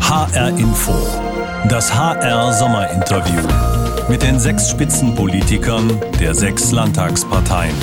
HR 0.00 0.48
Info. 0.58 0.92
Das 1.68 1.94
HR 1.94 2.52
Sommerinterview. 2.52 3.42
Mit 4.08 4.22
den 4.22 4.40
sechs 4.40 4.68
Spitzenpolitikern 4.68 6.00
der 6.18 6.34
sechs 6.34 6.72
Landtagsparteien. 6.72 7.74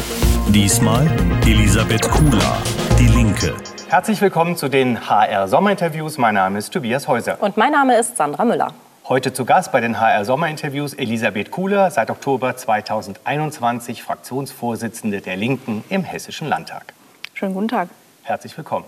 Diesmal 0.50 1.08
Elisabeth 1.46 2.10
Kula, 2.10 2.58
Die 3.00 3.08
Linke. 3.08 3.56
Herzlich 3.88 4.20
willkommen 4.20 4.58
zu 4.58 4.68
den 4.68 5.10
HR 5.10 5.48
Sommerinterviews. 5.48 6.18
Mein 6.18 6.36
Name 6.36 6.60
ist 6.60 6.74
Tobias 6.74 7.08
Häuser. 7.08 7.42
Und 7.42 7.56
mein 7.56 7.72
Name 7.72 7.98
ist 7.98 8.18
Sandra 8.18 8.44
Müller. 8.44 8.74
Heute 9.08 9.32
zu 9.32 9.46
Gast 9.46 9.72
bei 9.72 9.80
den 9.80 10.00
HR 10.00 10.26
Sommerinterviews 10.26 10.94
Elisabeth 10.94 11.52
Kuhler, 11.52 11.90
seit 11.92 12.10
Oktober 12.10 12.58
2021 12.58 14.04
Fraktionsvorsitzende 14.04 15.22
der 15.22 15.38
Linken 15.38 15.86
im 15.88 16.04
Hessischen 16.04 16.50
Landtag. 16.50 16.94
Schönen 17.34 17.54
guten 17.54 17.70
Tag. 17.70 17.88
Herzlich 18.24 18.58
willkommen. 18.58 18.84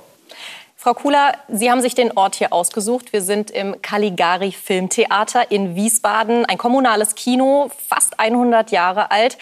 Frau 0.81 0.93
Kula, 0.93 1.33
Sie 1.49 1.69
haben 1.69 1.81
sich 1.81 1.93
den 1.93 2.15
Ort 2.15 2.35
hier 2.35 2.53
ausgesucht. 2.53 3.11
Wir 3.11 3.21
sind 3.21 3.51
im 3.51 3.81
Caligari 3.81 4.53
Filmtheater 4.53 5.51
in 5.51 5.75
Wiesbaden, 5.75 6.45
ein 6.45 6.57
kommunales 6.57 7.15
Kino, 7.15 7.69
fast 7.89 8.17
100 8.17 8.71
Jahre 8.71 9.11
alt. 9.11 9.37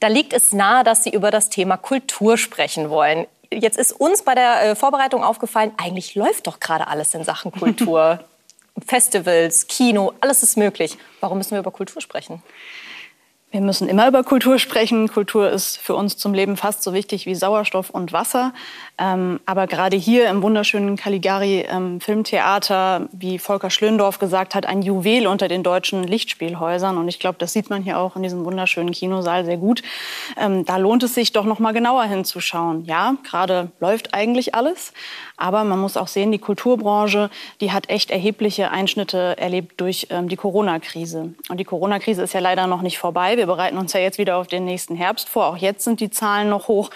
Da 0.00 0.08
liegt 0.08 0.32
es 0.32 0.52
nahe, 0.52 0.82
dass 0.82 1.04
Sie 1.04 1.10
über 1.10 1.30
das 1.30 1.48
Thema 1.48 1.76
Kultur 1.76 2.36
sprechen 2.36 2.90
wollen. 2.90 3.28
Jetzt 3.52 3.78
ist 3.78 3.92
uns 3.92 4.22
bei 4.24 4.34
der 4.34 4.62
äh, 4.62 4.74
Vorbereitung 4.74 5.22
aufgefallen, 5.22 5.70
eigentlich 5.76 6.16
läuft 6.16 6.48
doch 6.48 6.58
gerade 6.58 6.88
alles 6.88 7.14
in 7.14 7.22
Sachen 7.22 7.52
Kultur. 7.52 8.18
Festivals, 8.84 9.68
Kino, 9.68 10.12
alles 10.20 10.42
ist 10.42 10.56
möglich. 10.56 10.98
Warum 11.20 11.38
müssen 11.38 11.52
wir 11.52 11.60
über 11.60 11.70
Kultur 11.70 12.02
sprechen? 12.02 12.42
Wir 13.52 13.60
müssen 13.60 13.88
immer 13.88 14.06
über 14.06 14.22
Kultur 14.22 14.60
sprechen. 14.60 15.08
Kultur 15.08 15.50
ist 15.50 15.76
für 15.76 15.96
uns 15.96 16.16
zum 16.16 16.34
Leben 16.34 16.56
fast 16.56 16.84
so 16.84 16.94
wichtig 16.94 17.26
wie 17.26 17.34
Sauerstoff 17.34 17.90
und 17.90 18.12
Wasser. 18.12 18.52
Ähm, 18.96 19.40
aber 19.44 19.66
gerade 19.66 19.96
hier 19.96 20.28
im 20.28 20.40
wunderschönen 20.40 20.94
Caligari 20.94 21.66
ähm, 21.68 22.00
Filmtheater, 22.00 23.08
wie 23.10 23.40
Volker 23.40 23.70
Schlöndorff 23.70 24.20
gesagt 24.20 24.54
hat, 24.54 24.66
ein 24.66 24.82
Juwel 24.82 25.26
unter 25.26 25.48
den 25.48 25.64
deutschen 25.64 26.04
Lichtspielhäusern. 26.04 26.96
Und 26.96 27.08
ich 27.08 27.18
glaube, 27.18 27.38
das 27.40 27.52
sieht 27.52 27.70
man 27.70 27.82
hier 27.82 27.98
auch 27.98 28.14
in 28.14 28.22
diesem 28.22 28.44
wunderschönen 28.44 28.92
Kinosaal 28.92 29.44
sehr 29.44 29.56
gut. 29.56 29.82
Ähm, 30.38 30.64
da 30.64 30.76
lohnt 30.76 31.02
es 31.02 31.16
sich 31.16 31.32
doch 31.32 31.44
noch 31.44 31.58
mal 31.58 31.72
genauer 31.72 32.04
hinzuschauen. 32.04 32.84
Ja, 32.84 33.16
gerade 33.28 33.72
läuft 33.80 34.14
eigentlich 34.14 34.54
alles. 34.54 34.92
Aber 35.40 35.64
man 35.64 35.78
muss 35.78 35.96
auch 35.96 36.06
sehen, 36.06 36.32
die 36.32 36.38
Kulturbranche, 36.38 37.30
die 37.62 37.72
hat 37.72 37.88
echt 37.88 38.10
erhebliche 38.10 38.70
Einschnitte 38.70 39.38
erlebt 39.38 39.80
durch 39.80 40.08
ähm, 40.10 40.28
die 40.28 40.36
Corona-Krise. 40.36 41.34
Und 41.48 41.56
die 41.58 41.64
Corona-Krise 41.64 42.22
ist 42.22 42.34
ja 42.34 42.40
leider 42.40 42.66
noch 42.66 42.82
nicht 42.82 42.98
vorbei. 42.98 43.38
Wir 43.38 43.46
bereiten 43.46 43.78
uns 43.78 43.94
ja 43.94 44.00
jetzt 44.00 44.18
wieder 44.18 44.36
auf 44.36 44.48
den 44.48 44.66
nächsten 44.66 44.96
Herbst 44.96 45.30
vor. 45.30 45.46
Auch 45.46 45.56
jetzt 45.56 45.84
sind 45.84 46.00
die 46.00 46.10
Zahlen 46.10 46.50
noch 46.50 46.68
hoch. 46.68 46.90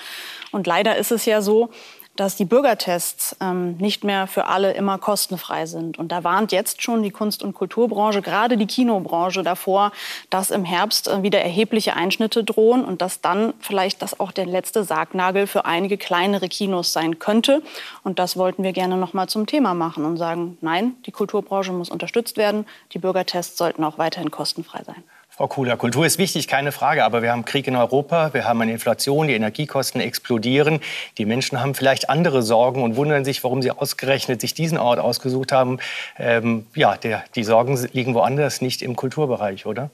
Und 0.53 0.67
leider 0.67 0.97
ist 0.97 1.11
es 1.11 1.25
ja 1.25 1.41
so, 1.41 1.71
dass 2.17 2.37
die 2.37 2.45
Bürgertests 2.45 3.37
ähm, 3.41 3.77
nicht 3.79 4.05
mehr 4.05 4.27
für 4.27 4.47
alle 4.47 4.73
immer 4.73 4.99
kostenfrei 4.99 5.67
sind. 5.67 5.99
Und 5.99 6.13
da 6.13 6.23
warnt 6.23 6.53
jetzt 6.53 6.83
schon 6.83 7.03
die 7.03 7.11
Kunst- 7.11 7.43
und 7.43 7.55
Kulturbranche, 7.55 8.23
gerade 8.23 8.57
die 8.57 8.67
Kinobranche 8.67 9.43
davor, 9.43 9.91
dass 10.31 10.51
im 10.51 10.65
Herbst 10.65 11.09
äh, 11.09 11.23
wieder 11.23 11.41
erhebliche 11.41 11.97
Einschnitte 11.97 12.45
drohen 12.45 12.85
und 12.85 13.03
dass 13.03 13.21
dann 13.21 13.53
vielleicht 13.61 14.03
das 14.03 14.21
auch 14.21 14.31
der 14.31 14.47
letzte 14.47 14.85
Sargnagel 14.85 15.47
für 15.47 15.65
einige 15.65 15.99
kleinere 15.99 16.49
Kinos 16.49 16.93
sein 16.93 17.19
könnte. 17.19 17.63
Und 18.05 18.19
das 18.19 18.37
wollten 18.37 18.63
wir 18.63 18.73
gerne 18.73 18.97
noch 18.97 19.13
mal 19.13 19.29
zum 19.29 19.47
Thema 19.47 19.75
machen 19.75 20.05
und 20.05 20.17
sagen, 20.17 20.57
nein, 20.61 20.95
die 21.07 21.13
Kulturbranche 21.13 21.73
muss 21.73 21.91
unterstützt 21.91 22.37
werden, 22.37 22.67
die 22.93 22.99
Bürgertests 22.99 23.59
sollten 23.59 23.83
auch 23.83 23.99
weiterhin 23.99 24.31
kostenfrei 24.31 24.85
sein. 24.85 25.03
Frau 25.37 25.49
Kuhler, 25.49 25.77
Kultur 25.77 26.07
ist 26.07 26.19
wichtig, 26.19 26.47
keine 26.47 26.71
Frage, 26.71 27.05
aber 27.05 27.21
wir 27.21 27.33
haben 27.33 27.45
Krieg 27.45 27.67
in 27.67 27.75
Europa, 27.75 28.33
wir 28.35 28.45
haben 28.45 28.61
eine 28.61 28.71
Inflation, 28.71 29.27
die 29.27 29.35
Energiekosten 29.35 30.01
explodieren. 30.01 30.79
Die 31.19 31.25
Menschen 31.25 31.61
haben 31.61 31.75
vielleicht 31.75 32.09
andere 32.09 32.45
Sorgen 32.45 32.85
und 32.85 32.95
wundern 32.95 33.25
sich, 33.25 33.43
warum 33.43 33.61
sie 33.61 33.73
ausgerechnet 33.73 34.41
sich 34.41 34.55
diesen 34.55 34.79
Ort 34.79 35.01
ausgesucht 35.01 35.51
haben. 35.51 35.81
Ähm, 36.21 36.69
ja, 36.77 36.97
der, 36.97 37.25
die 37.35 37.43
Sorgen 37.43 37.77
liegen 37.93 38.15
woanders, 38.15 38.61
nicht 38.61 38.81
im 38.81 38.95
Kulturbereich, 38.95 39.67
oder? 39.67 39.91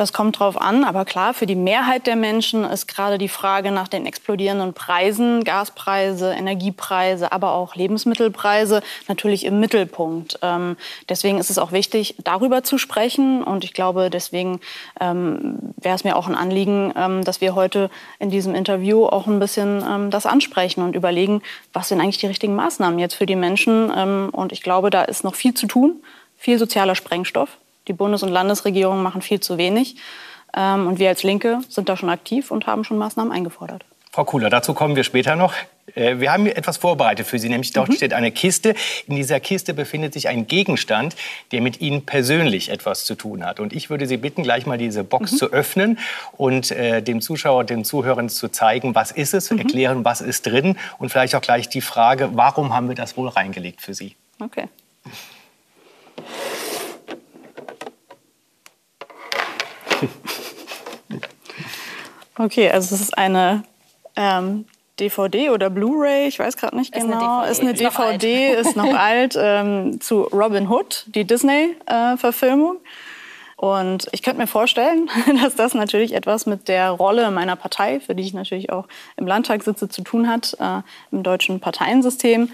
Das 0.00 0.14
kommt 0.14 0.38
drauf 0.38 0.58
an, 0.58 0.84
aber 0.84 1.04
klar, 1.04 1.34
für 1.34 1.44
die 1.44 1.54
Mehrheit 1.54 2.06
der 2.06 2.16
Menschen 2.16 2.64
ist 2.64 2.88
gerade 2.88 3.18
die 3.18 3.28
Frage 3.28 3.70
nach 3.70 3.86
den 3.86 4.06
explodierenden 4.06 4.72
Preisen, 4.72 5.44
Gaspreise, 5.44 6.32
Energiepreise, 6.32 7.32
aber 7.32 7.52
auch 7.52 7.74
Lebensmittelpreise 7.74 8.80
natürlich 9.08 9.44
im 9.44 9.60
Mittelpunkt. 9.60 10.38
Ähm, 10.40 10.78
deswegen 11.10 11.36
ist 11.36 11.50
es 11.50 11.58
auch 11.58 11.72
wichtig, 11.72 12.14
darüber 12.24 12.64
zu 12.64 12.78
sprechen. 12.78 13.44
Und 13.44 13.62
ich 13.62 13.74
glaube, 13.74 14.08
deswegen 14.08 14.60
ähm, 15.02 15.58
wäre 15.76 15.96
es 15.96 16.04
mir 16.04 16.16
auch 16.16 16.28
ein 16.28 16.34
Anliegen, 16.34 16.94
ähm, 16.96 17.22
dass 17.22 17.42
wir 17.42 17.54
heute 17.54 17.90
in 18.18 18.30
diesem 18.30 18.54
Interview 18.54 19.04
auch 19.04 19.26
ein 19.26 19.38
bisschen 19.38 19.84
ähm, 19.86 20.10
das 20.10 20.24
ansprechen 20.24 20.82
und 20.82 20.96
überlegen, 20.96 21.42
was 21.74 21.88
sind 21.88 22.00
eigentlich 22.00 22.16
die 22.16 22.26
richtigen 22.26 22.54
Maßnahmen 22.54 22.98
jetzt 22.98 23.16
für 23.16 23.26
die 23.26 23.36
Menschen. 23.36 23.92
Ähm, 23.94 24.30
und 24.32 24.52
ich 24.52 24.62
glaube, 24.62 24.88
da 24.88 25.02
ist 25.02 25.24
noch 25.24 25.34
viel 25.34 25.52
zu 25.52 25.66
tun, 25.66 26.02
viel 26.38 26.58
sozialer 26.58 26.94
Sprengstoff. 26.94 27.58
Die 27.88 27.92
Bundes- 27.92 28.22
und 28.22 28.30
Landesregierungen 28.30 29.02
machen 29.02 29.22
viel 29.22 29.40
zu 29.40 29.58
wenig. 29.58 29.96
Ähm, 30.56 30.86
und 30.88 30.98
wir 30.98 31.08
als 31.08 31.22
Linke 31.22 31.60
sind 31.68 31.88
da 31.88 31.96
schon 31.96 32.10
aktiv 32.10 32.50
und 32.50 32.66
haben 32.66 32.84
schon 32.84 32.98
Maßnahmen 32.98 33.32
eingefordert. 33.32 33.84
Frau 34.12 34.24
Kuhler, 34.24 34.50
dazu 34.50 34.74
kommen 34.74 34.96
wir 34.96 35.04
später 35.04 35.36
noch. 35.36 35.54
Äh, 35.94 36.18
wir 36.18 36.32
haben 36.32 36.46
etwas 36.46 36.78
vorbereitet 36.78 37.28
für 37.28 37.38
Sie, 37.38 37.48
nämlich 37.48 37.72
dort 37.72 37.90
mhm. 37.90 37.94
steht 37.94 38.12
eine 38.12 38.32
Kiste. 38.32 38.74
In 39.06 39.14
dieser 39.14 39.38
Kiste 39.38 39.72
befindet 39.72 40.14
sich 40.14 40.26
ein 40.26 40.48
Gegenstand, 40.48 41.14
der 41.52 41.60
mit 41.60 41.80
Ihnen 41.80 42.04
persönlich 42.04 42.70
etwas 42.70 43.04
zu 43.04 43.14
tun 43.14 43.44
hat. 43.44 43.60
Und 43.60 43.72
ich 43.72 43.88
würde 43.88 44.06
Sie 44.06 44.16
bitten, 44.16 44.42
gleich 44.42 44.66
mal 44.66 44.78
diese 44.78 45.04
Box 45.04 45.32
mhm. 45.32 45.36
zu 45.36 45.52
öffnen 45.52 45.98
und 46.36 46.72
äh, 46.72 47.02
dem 47.02 47.20
Zuschauer, 47.20 47.62
den 47.62 47.84
Zuhörern 47.84 48.28
zu 48.28 48.48
zeigen, 48.48 48.96
was 48.96 49.12
ist 49.12 49.32
es, 49.32 49.50
mhm. 49.50 49.58
erklären, 49.58 50.04
was 50.04 50.20
ist 50.20 50.44
drin 50.46 50.76
und 50.98 51.10
vielleicht 51.10 51.36
auch 51.36 51.42
gleich 51.42 51.68
die 51.68 51.80
Frage, 51.80 52.30
warum 52.32 52.74
haben 52.74 52.88
wir 52.88 52.96
das 52.96 53.16
wohl 53.16 53.28
reingelegt 53.28 53.80
für 53.80 53.94
Sie? 53.94 54.16
Okay. 54.40 54.66
Okay, 62.38 62.70
also 62.70 62.94
es 62.94 63.02
ist 63.02 63.18
eine 63.18 63.64
ähm, 64.16 64.64
DVD 64.98 65.50
oder 65.50 65.68
Blu-ray, 65.68 66.26
ich 66.26 66.38
weiß 66.38 66.56
gerade 66.56 66.74
nicht 66.74 66.92
genau. 66.92 67.42
Ist 67.42 67.60
eine 67.60 67.74
DVD, 67.74 67.90
ist, 67.90 67.96
eine 68.00 68.14
DVD, 68.14 68.54
ist 68.54 68.76
noch 68.76 68.94
alt, 68.98 69.36
ähm, 69.38 70.00
zu 70.00 70.22
Robin 70.22 70.68
Hood, 70.68 71.04
die 71.08 71.24
Disney-Verfilmung. 71.24 72.76
Äh, 72.76 72.88
und 73.60 74.08
ich 74.12 74.22
könnte 74.22 74.40
mir 74.40 74.46
vorstellen, 74.46 75.10
dass 75.42 75.54
das 75.54 75.74
natürlich 75.74 76.14
etwas 76.14 76.46
mit 76.46 76.68
der 76.68 76.90
Rolle 76.90 77.30
meiner 77.30 77.56
Partei, 77.56 78.00
für 78.00 78.14
die 78.14 78.22
ich 78.22 78.32
natürlich 78.32 78.72
auch 78.72 78.86
im 79.18 79.26
Landtag 79.26 79.62
sitze, 79.62 79.90
zu 79.90 80.00
tun 80.00 80.26
hat, 80.26 80.56
äh, 80.60 80.80
im 81.12 81.22
deutschen 81.22 81.60
Parteiensystem. 81.60 82.50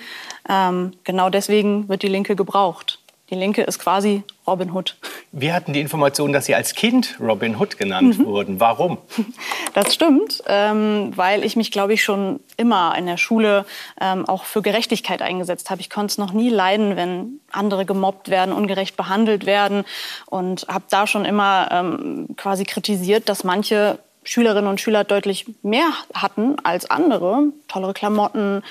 Ähm, 0.49 0.95
genau 1.05 1.31
deswegen 1.31 1.89
wird 1.89 2.03
die 2.03 2.09
Linke 2.09 2.35
gebraucht. 2.35 2.99
Die 3.31 3.35
Linke 3.35 3.63
ist 3.63 3.81
quasi 3.81 4.23
Robin 4.47 4.73
Hood. 4.73 4.97
Wir 5.33 5.53
hatten 5.53 5.73
die 5.73 5.81
Information, 5.81 6.33
dass 6.33 6.47
Sie 6.47 6.55
als 6.55 6.77
Kind 6.77 7.17
Robin 7.21 7.59
Hood 7.59 7.77
genannt 7.77 8.21
mhm. 8.21 8.27
wurden. 8.27 8.61
Warum? 8.61 8.99
Das 9.75 9.93
stimmt, 9.93 10.43
ähm, 10.47 11.13
weil 11.17 11.45
ich 11.45 11.55
mich, 11.55 11.71
glaube 11.71 11.93
ich, 11.93 12.03
schon 12.03 12.41
immer 12.57 12.97
in 12.97 13.05
der 13.05 13.19
Schule 13.19 13.67
ähm, 14.01 14.27
auch 14.27 14.45
für 14.45 14.63
Gerechtigkeit 14.63 15.21
eingesetzt 15.21 15.69
habe. 15.69 15.83
Ich 15.83 15.91
konnte 15.91 16.13
es 16.13 16.19
noch 16.19 16.33
nie 16.33 16.49
leiden, 16.49 16.97
wenn 16.97 17.41
andere 17.53 17.85
gemobbt 17.85 18.31
werden, 18.31 18.55
ungerecht 18.55 18.97
behandelt 18.97 19.45
werden 19.45 19.85
und 20.25 20.67
habe 20.69 20.85
da 20.89 21.07
schon 21.07 21.27
immer 21.27 21.69
ähm, 21.71 22.29
quasi 22.39 22.65
kritisiert, 22.65 23.29
dass 23.29 23.45
manche 23.45 23.99
Schülerinnen 24.27 24.69
und 24.69 24.81
Schüler 24.81 25.05
deutlich 25.05 25.47
mehr 25.63 25.89
hatten 26.13 26.57
als 26.65 26.91
andere. 26.91 27.45
Tollere 27.69 27.95
Klamotten, 27.95 28.63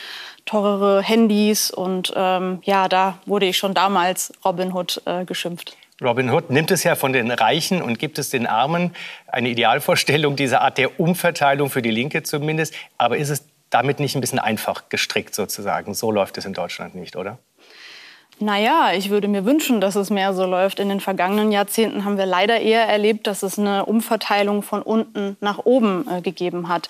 teurere 0.46 1.02
Handys 1.02 1.72
und 1.72 2.14
ähm, 2.16 2.60
ja, 2.64 2.88
da 2.88 3.18
wurde 3.26 3.48
ich 3.48 3.58
schon 3.58 3.74
damals 3.74 4.34
Robin 4.44 4.74
Hood 4.74 5.02
äh, 5.06 5.26
geschimpft. 5.26 5.76
Robin 6.04 6.30
Hood 6.30 6.50
nimmt 6.50 6.72
es 6.72 6.84
ja 6.84 6.96
von 6.96 7.14
den 7.14 7.32
Reichen 7.32 7.82
und 7.82 8.00
gibt 8.00 8.20
es 8.20 8.30
den 8.30 8.48
Armen. 8.48 8.94
Eine 9.28 9.50
Idealvorstellung 9.50 10.36
dieser 10.36 10.62
Art 10.62 10.78
der 10.78 11.00
Umverteilung 11.00 11.70
für 11.70 11.82
die 11.82 11.92
Linke 11.92 12.22
zumindest. 12.24 12.74
Aber 12.98 13.18
ist 13.18 13.30
es 13.30 13.46
damit 13.70 14.02
nicht 14.02 14.16
ein 14.16 14.22
bisschen 14.22 14.40
einfach 14.40 14.90
gestrickt 14.90 15.34
sozusagen? 15.34 15.94
So 15.94 16.12
läuft 16.12 16.38
es 16.38 16.44
in 16.44 16.54
Deutschland 16.54 16.96
nicht, 16.96 17.16
oder? 17.16 17.40
Naja, 18.40 18.92
ich 18.94 19.10
würde 19.10 19.30
mir 19.30 19.46
wünschen, 19.46 19.80
dass 19.80 19.96
es 19.96 20.10
mehr 20.10 20.34
so 20.34 20.46
läuft. 20.46 20.82
In 20.82 20.90
den 20.90 21.00
vergangenen 21.00 21.54
Jahrzehnten 21.54 22.04
haben 22.04 22.18
wir 22.18 22.26
leider 22.26 22.60
eher 22.60 22.86
erlebt, 22.86 23.28
dass 23.28 23.44
es 23.44 23.58
eine 23.58 23.86
Umverteilung 23.86 24.62
von 24.62 24.82
unten 24.82 25.38
nach 25.40 25.60
oben 25.60 26.06
äh, 26.10 26.22
gegeben 26.22 26.68
hat. 26.68 26.90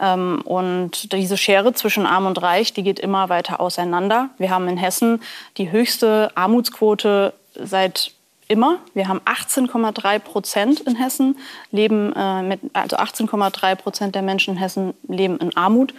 Ähm, 0.00 0.40
und 0.44 1.12
diese 1.12 1.36
Schere 1.36 1.74
zwischen 1.74 2.06
Arm 2.06 2.24
und 2.24 2.40
Reich, 2.40 2.72
die 2.72 2.82
geht 2.82 2.98
immer 2.98 3.28
weiter 3.28 3.60
auseinander. 3.60 4.30
Wir 4.38 4.50
haben 4.50 4.68
in 4.68 4.78
Hessen 4.78 5.20
die 5.58 5.70
höchste 5.70 6.30
Armutsquote 6.34 7.34
seit 7.54 8.12
immer. 8.48 8.78
Wir 8.94 9.08
haben 9.08 9.20
18,3 9.20 10.18
Prozent 10.18 10.80
in 10.80 10.96
Hessen 10.96 11.36
leben 11.72 12.14
äh, 12.16 12.42
mit, 12.42 12.60
also 12.72 12.96
18,3 12.96 13.74
Prozent 13.74 14.14
der 14.14 14.22
Menschen 14.22 14.54
in 14.54 14.60
Hessen 14.60 14.94
leben 15.08 15.36
in 15.38 15.54
Armut. 15.58 15.92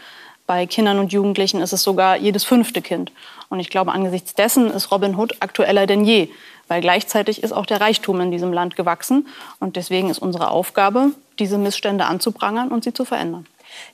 Bei 0.48 0.66
Kindern 0.66 0.98
und 1.00 1.12
Jugendlichen 1.12 1.62
ist 1.62 1.74
es 1.74 1.84
sogar 1.84 2.16
jedes 2.16 2.46
fünfte 2.46 2.82
Kind. 2.82 3.12
Und 3.50 3.60
ich 3.60 3.70
glaube, 3.70 3.92
angesichts 3.92 4.34
dessen 4.34 4.72
ist 4.72 4.92
Robin 4.92 5.18
Hood 5.18 5.36
aktueller 5.42 5.86
denn 5.86 6.06
je, 6.06 6.30
weil 6.70 6.80
gleichzeitig 6.80 7.44
ist 7.44 7.52
auch 7.52 7.66
der 7.66 7.82
Reichtum 7.82 8.22
in 8.22 8.32
diesem 8.32 8.54
Land 8.54 8.78
gewachsen. 8.78 9.28
Und 9.60 9.76
deswegen 9.76 10.10
ist 10.10 10.20
unsere 10.20 10.50
Aufgabe, 10.50 11.12
diese 11.38 11.58
Missstände 11.58 12.06
anzuprangern 12.06 12.70
und 12.70 12.86
sie 12.86 12.94
zu 12.94 13.04
verändern. 13.04 13.46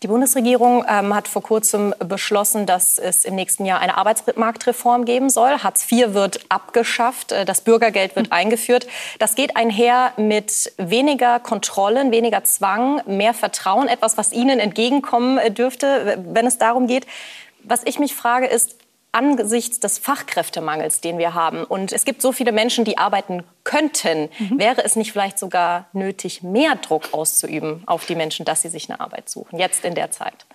Die 0.01 0.07
Bundesregierung 0.07 0.85
ähm, 0.87 1.15
hat 1.15 1.27
vor 1.27 1.41
kurzem 1.41 1.93
beschlossen, 1.99 2.65
dass 2.65 2.97
es 2.97 3.25
im 3.25 3.35
nächsten 3.35 3.65
Jahr 3.65 3.79
eine 3.79 3.97
Arbeitsmarktreform 3.97 5.05
geben 5.05 5.29
soll. 5.29 5.59
Hartz 5.59 5.89
IV 5.91 6.13
wird 6.13 6.39
abgeschafft, 6.49 7.31
äh, 7.31 7.45
das 7.45 7.61
Bürgergeld 7.61 8.15
wird 8.15 8.31
eingeführt. 8.31 8.87
Das 9.19 9.35
geht 9.35 9.55
einher 9.55 10.13
mit 10.17 10.73
weniger 10.77 11.39
Kontrollen, 11.39 12.11
weniger 12.11 12.43
Zwang, 12.43 13.01
mehr 13.05 13.33
Vertrauen, 13.33 13.87
etwas, 13.87 14.17
was 14.17 14.31
Ihnen 14.31 14.59
entgegenkommen 14.59 15.37
äh, 15.37 15.51
dürfte, 15.51 16.23
wenn 16.27 16.45
es 16.45 16.57
darum 16.57 16.87
geht. 16.87 17.05
Was 17.63 17.81
ich 17.85 17.99
mich 17.99 18.13
frage, 18.13 18.47
ist, 18.47 18.75
angesichts 19.13 19.79
des 19.79 19.97
Fachkräftemangels, 19.99 20.99
den 20.99 21.17
wir 21.17 21.33
haben, 21.33 21.63
und 21.63 21.93
es 21.93 22.03
gibt 22.03 22.21
so 22.21 22.31
viele 22.31 22.51
Menschen, 22.51 22.83
die 22.83 22.97
arbeiten 22.97 23.43
könnten, 23.63 24.29
mhm. 24.39 24.59
wäre 24.59 24.83
es 24.83 24.95
nicht 24.95 25.11
vielleicht 25.11 25.39
sogar 25.39 25.87
nötig, 25.93 26.43
mehr 26.43 26.75
Druck 26.75 27.13
auszuüben 27.13 27.83
auf 27.85 28.05
die 28.05 28.15
Menschen, 28.15 28.45
dass 28.45 28.61
sie 28.61 28.69
sich 28.69 28.89
eine 28.89 28.99
Arbeit 28.99 29.29
suchen, 29.29 29.59
jetzt 29.59 29.85
in 29.85 29.95
der 29.95 30.11
Zeit? 30.11 30.45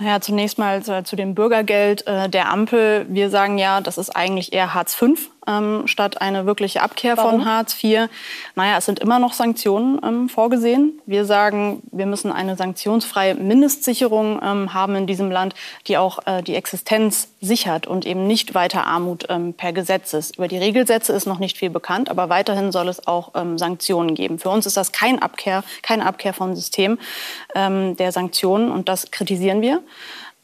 Naja, 0.00 0.20
zunächst 0.20 0.58
mal 0.58 0.82
zu, 0.82 1.02
zu 1.02 1.16
dem 1.16 1.34
Bürgergeld 1.34 2.06
äh, 2.06 2.28
der 2.28 2.50
Ampel. 2.50 3.06
Wir 3.08 3.30
sagen 3.30 3.58
ja, 3.58 3.80
das 3.80 3.98
ist 3.98 4.14
eigentlich 4.14 4.52
eher 4.52 4.72
Hartz 4.72 4.94
V 4.94 5.08
ähm, 5.48 5.86
statt 5.86 6.20
eine 6.20 6.46
wirkliche 6.46 6.82
Abkehr 6.82 7.16
Warum? 7.16 7.30
von 7.30 7.44
Hartz 7.44 7.82
IV. 7.82 8.08
Naja, 8.54 8.78
es 8.78 8.86
sind 8.86 9.00
immer 9.00 9.18
noch 9.18 9.32
Sanktionen 9.32 9.98
ähm, 10.04 10.28
vorgesehen. 10.28 11.00
Wir 11.06 11.24
sagen, 11.24 11.82
wir 11.90 12.06
müssen 12.06 12.30
eine 12.30 12.56
sanktionsfreie 12.56 13.34
Mindestsicherung 13.34 14.40
ähm, 14.42 14.74
haben 14.74 14.94
in 14.94 15.06
diesem 15.06 15.30
Land, 15.30 15.54
die 15.86 15.96
auch 15.96 16.20
äh, 16.26 16.42
die 16.42 16.54
Existenz 16.54 17.30
sichert 17.40 17.86
und 17.86 18.06
eben 18.06 18.26
nicht 18.26 18.54
weiter 18.54 18.86
Armut 18.86 19.26
ähm, 19.28 19.54
per 19.54 19.72
Gesetz 19.72 20.12
ist. 20.12 20.36
Über 20.36 20.48
die 20.48 20.58
Regelsätze 20.58 21.12
ist 21.12 21.26
noch 21.26 21.38
nicht 21.38 21.56
viel 21.56 21.70
bekannt, 21.70 22.10
aber 22.10 22.28
weiterhin 22.28 22.70
soll 22.70 22.88
es 22.88 23.06
auch 23.06 23.32
ähm, 23.34 23.58
Sanktionen 23.58 24.14
geben. 24.14 24.38
Für 24.38 24.50
uns 24.50 24.66
ist 24.66 24.76
das 24.76 24.92
kein 24.92 25.20
Abkehr, 25.20 25.64
keine 25.82 26.06
Abkehr 26.06 26.34
vom 26.34 26.54
System 26.54 26.98
ähm, 27.54 27.96
der 27.96 28.12
Sanktionen 28.12 28.70
und 28.70 28.88
das 28.88 29.10
kritisieren 29.10 29.62
wir. 29.62 29.82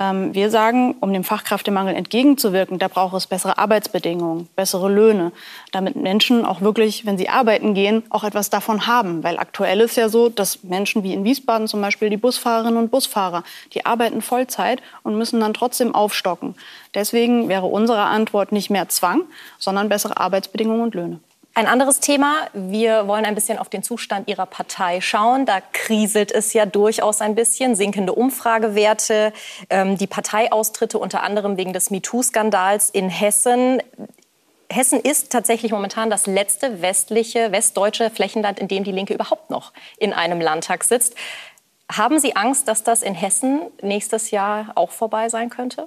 Ähm, 0.01 0.35
wir 0.35 0.51
sagen, 0.51 0.97
um 1.01 1.13
dem 1.13 1.23
Fachkräftemangel 1.23 1.95
entgegenzuwirken, 1.95 2.81
da 2.81 2.89
braucht 2.89 3.15
es 3.15 3.29
bessere 3.29 3.59
Arbeitsbedingungen, 3.59 4.49
bessere 4.57 4.91
Löhne, 4.91 5.31
damit 5.71 5.95
Menschen 5.95 6.45
auch 6.45 6.61
wirklich, 6.61 7.07
wenn 7.07 7.17
sie 7.17 7.29
arbeiten 7.29 7.75
gehen, 7.75 8.03
auch 8.11 8.25
etwas 8.25 8.51
davon 8.51 8.89
haben. 8.89 9.23
Weil 9.23 9.39
aktuell 9.39 9.81
ist 9.81 9.97
ja 9.97 10.09
so, 10.09 10.29
dass 10.29 10.65
Menschen 10.65 11.05
wie 11.05 11.15
in 11.15 11.23
Wiesbaden 11.23 11.69
zum 11.69 11.81
Beispiel 11.81 12.11
die 12.11 12.17
Busfahrerinnen 12.17 12.77
und 12.77 12.91
Busfahrer, 12.91 13.45
die 13.73 13.87
arbeiten 13.87 14.21
Vollzeit 14.21 14.83
und 15.05 15.17
müssen 15.17 15.39
dann 15.39 15.55
trotzdem 15.55 15.95
aufstocken. 15.95 16.57
Deswegen 16.95 17.49
wäre 17.49 17.67
unsere 17.67 18.03
Antwort 18.03 18.51
nicht 18.51 18.71
mehr 18.71 18.89
Zwang, 18.89 19.23
sondern 19.59 19.89
bessere 19.89 20.17
Arbeitsbedingungen 20.17 20.83
und 20.83 20.95
Löhne. 20.95 21.21
Ein 21.57 21.69
anderes 21.69 22.01
Thema. 22.01 22.49
Wir 22.53 23.07
wollen 23.07 23.25
ein 23.25 23.37
bisschen 23.37 23.59
auf 23.59 23.69
den 23.69 23.85
Zustand 23.85 24.27
Ihrer 24.27 24.45
Partei 24.45 25.01
schauen. 25.01 25.47
Da 25.47 25.61
kriselt 25.61 26.33
es 26.33 26.53
ja 26.53 26.67
durchaus 26.67 27.21
ein 27.21 27.37
bisschen. 27.37 27.77
Sinkende 27.77 28.13
Umfragewerte, 28.13 29.33
ähm, 29.71 29.97
die 29.97 30.09
Parteiaustritte 30.09 30.99
unter 30.99 31.23
anderem 31.23 31.57
wegen 31.57 31.73
des 31.73 31.93
MeToo-Skandals 31.93 32.91
in 32.91 33.09
Hessen. 33.09 33.81
Hessen 34.69 34.99
ist 34.99 35.31
tatsächlich 35.31 35.71
momentan 35.71 36.11
das 36.11 36.27
letzte 36.27 36.83
westliche, 36.83 37.53
westdeutsche 37.53 38.11
Flächenland, 38.11 38.59
in 38.59 38.67
dem 38.67 38.83
die 38.83 38.91
Linke 38.91 39.15
überhaupt 39.15 39.51
noch 39.51 39.73
in 39.97 40.13
einem 40.13 40.41
Landtag 40.41 40.83
sitzt. 40.83 41.15
Haben 41.93 42.19
Sie 42.19 42.35
Angst, 42.35 42.67
dass 42.67 42.83
das 42.83 43.01
in 43.01 43.15
Hessen 43.15 43.61
nächstes 43.81 44.33
Jahr 44.33 44.73
auch 44.75 44.91
vorbei 44.91 45.29
sein 45.29 45.51
könnte? 45.51 45.87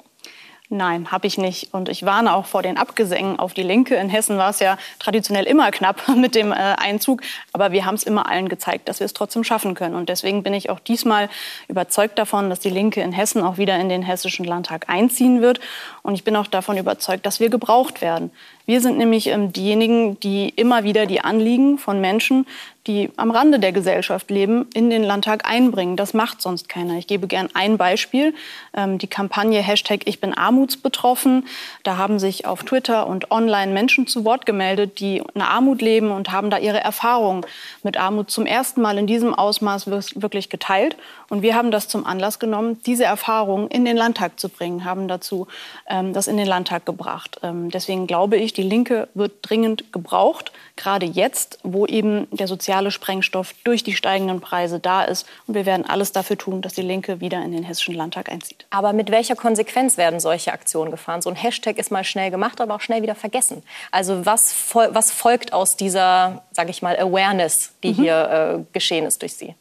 Nein, 0.69 1.13
habe 1.13 1.27
ich 1.27 1.37
nicht. 1.37 1.73
Und 1.73 1.87
ich 1.87 2.03
warne 2.03 2.33
auch 2.33 2.45
vor 2.45 2.61
den 2.61 2.77
Abgesängen 2.77 3.39
auf 3.39 3.53
die 3.53 3.63
Linke. 3.63 3.95
In 3.95 4.09
Hessen 4.09 4.37
war 4.37 4.49
es 4.49 4.59
ja 4.59 4.77
traditionell 4.99 5.45
immer 5.45 5.71
knapp 5.71 6.09
mit 6.17 6.35
dem 6.35 6.51
äh, 6.51 6.55
Einzug. 6.55 7.21
Aber 7.53 7.71
wir 7.71 7.85
haben 7.85 7.95
es 7.95 8.03
immer 8.03 8.29
allen 8.29 8.49
gezeigt, 8.49 8.89
dass 8.89 8.99
wir 8.99 9.05
es 9.05 9.13
trotzdem 9.13 9.45
schaffen 9.45 9.75
können. 9.75 9.95
Und 9.95 10.09
deswegen 10.09 10.43
bin 10.43 10.53
ich 10.53 10.69
auch 10.69 10.81
diesmal 10.81 11.29
überzeugt 11.69 12.19
davon, 12.19 12.49
dass 12.49 12.59
die 12.59 12.69
Linke 12.69 13.01
in 13.01 13.13
Hessen 13.13 13.43
auch 13.43 13.57
wieder 13.57 13.79
in 13.79 13.87
den 13.87 14.03
Hessischen 14.03 14.43
Landtag 14.43 14.89
einziehen 14.89 15.41
wird. 15.41 15.61
Und 16.01 16.15
ich 16.15 16.25
bin 16.25 16.35
auch 16.35 16.47
davon 16.47 16.77
überzeugt, 16.77 17.25
dass 17.25 17.39
wir 17.39 17.49
gebraucht 17.49 18.01
werden. 18.01 18.31
Wir 18.67 18.81
sind 18.81 18.97
nämlich 18.97 19.27
ähm, 19.27 19.53
diejenigen, 19.53 20.19
die 20.19 20.49
immer 20.49 20.83
wieder 20.83 21.05
die 21.05 21.21
Anliegen 21.21 21.77
von 21.77 22.01
Menschen, 22.01 22.45
die 22.87 23.11
am 23.17 23.31
Rande 23.31 23.59
der 23.59 23.71
Gesellschaft 23.71 24.29
leben, 24.29 24.65
in 24.73 24.89
den 24.89 25.03
Landtag 25.03 25.49
einbringen. 25.49 25.97
Das 25.97 26.13
macht 26.13 26.41
sonst 26.41 26.67
keiner. 26.69 26.97
Ich 26.97 27.07
gebe 27.07 27.27
gern 27.27 27.49
ein 27.53 27.77
Beispiel. 27.77 28.33
Ähm, 28.73 28.97
die 28.97 29.07
Kampagne 29.07 29.61
Hashtag 29.61 30.01
Ich 30.05 30.19
bin 30.19 30.33
armutsbetroffen. 30.33 31.45
Da 31.83 31.97
haben 31.97 32.19
sich 32.19 32.45
auf 32.45 32.63
Twitter 32.63 33.07
und 33.07 33.31
online 33.31 33.71
Menschen 33.73 34.05
zu 34.05 34.25
Wort 34.25 34.45
gemeldet, 34.45 34.99
die 34.99 35.21
in 35.33 35.41
Armut 35.41 35.81
leben 35.81 36.11
und 36.11 36.31
haben 36.31 36.49
da 36.49 36.57
ihre 36.57 36.79
Erfahrungen 36.79 37.45
mit 37.83 37.97
Armut 37.97 38.31
zum 38.31 38.45
ersten 38.45 38.81
Mal 38.81 38.97
in 38.97 39.07
diesem 39.07 39.33
Ausmaß 39.33 39.89
wirklich 39.89 40.49
geteilt. 40.49 40.97
Und 41.29 41.41
wir 41.41 41.55
haben 41.55 41.71
das 41.71 41.87
zum 41.87 42.05
Anlass 42.05 42.39
genommen, 42.39 42.81
diese 42.85 43.03
Erfahrungen 43.03 43.67
in 43.67 43.83
den 43.85 43.97
Landtag 43.97 44.39
zu 44.39 44.49
bringen, 44.49 44.85
haben 44.85 45.07
dazu 45.07 45.47
ähm, 45.89 46.13
das 46.13 46.27
in 46.27 46.37
den 46.37 46.47
Landtag 46.47 46.85
gebracht. 46.85 47.39
Ähm, 47.43 47.69
deswegen 47.69 48.07
glaube 48.07 48.37
ich, 48.37 48.53
die 48.57 48.63
Linke 48.63 49.07
wird 49.13 49.33
dringend 49.41 49.93
gebraucht, 49.93 50.51
gerade 50.75 51.05
jetzt, 51.05 51.59
wo 51.63 51.85
eben 51.85 52.27
der 52.31 52.47
soziale 52.47 52.91
Sprengstoff 52.91 53.53
durch 53.63 53.83
die 53.83 53.93
steigenden 53.93 54.41
Preise 54.41 54.79
da 54.79 55.03
ist. 55.03 55.27
Und 55.45 55.53
wir 55.53 55.65
werden 55.65 55.85
alles 55.85 56.11
dafür 56.11 56.37
tun, 56.37 56.61
dass 56.61 56.73
die 56.73 56.81
Linke 56.81 57.21
wieder 57.21 57.43
in 57.43 57.51
den 57.51 57.63
Hessischen 57.63 57.95
Landtag 57.95 58.29
einzieht. 58.29 58.65
Aber 58.69 58.93
mit 58.93 59.11
welcher 59.11 59.35
Konsequenz 59.35 59.97
werden 59.97 60.19
solche 60.19 60.51
Aktionen 60.51 60.91
gefahren? 60.91 61.21
So 61.21 61.29
ein 61.29 61.35
Hashtag 61.35 61.77
ist 61.77 61.91
mal 61.91 62.03
schnell 62.03 62.31
gemacht, 62.31 62.59
aber 62.59 62.75
auch 62.75 62.81
schnell 62.81 63.01
wieder 63.01 63.15
vergessen. 63.15 63.63
Also 63.91 64.25
was, 64.25 64.55
was 64.73 65.11
folgt 65.11 65.53
aus 65.53 65.77
dieser, 65.77 66.43
sage 66.51 66.71
ich 66.71 66.81
mal, 66.81 66.97
Awareness, 66.99 67.73
die 67.83 67.89
mhm. 67.89 67.95
hier 67.95 68.57
äh, 68.59 68.73
geschehen 68.73 69.05
ist 69.05 69.21
durch 69.21 69.33
Sie? 69.35 69.55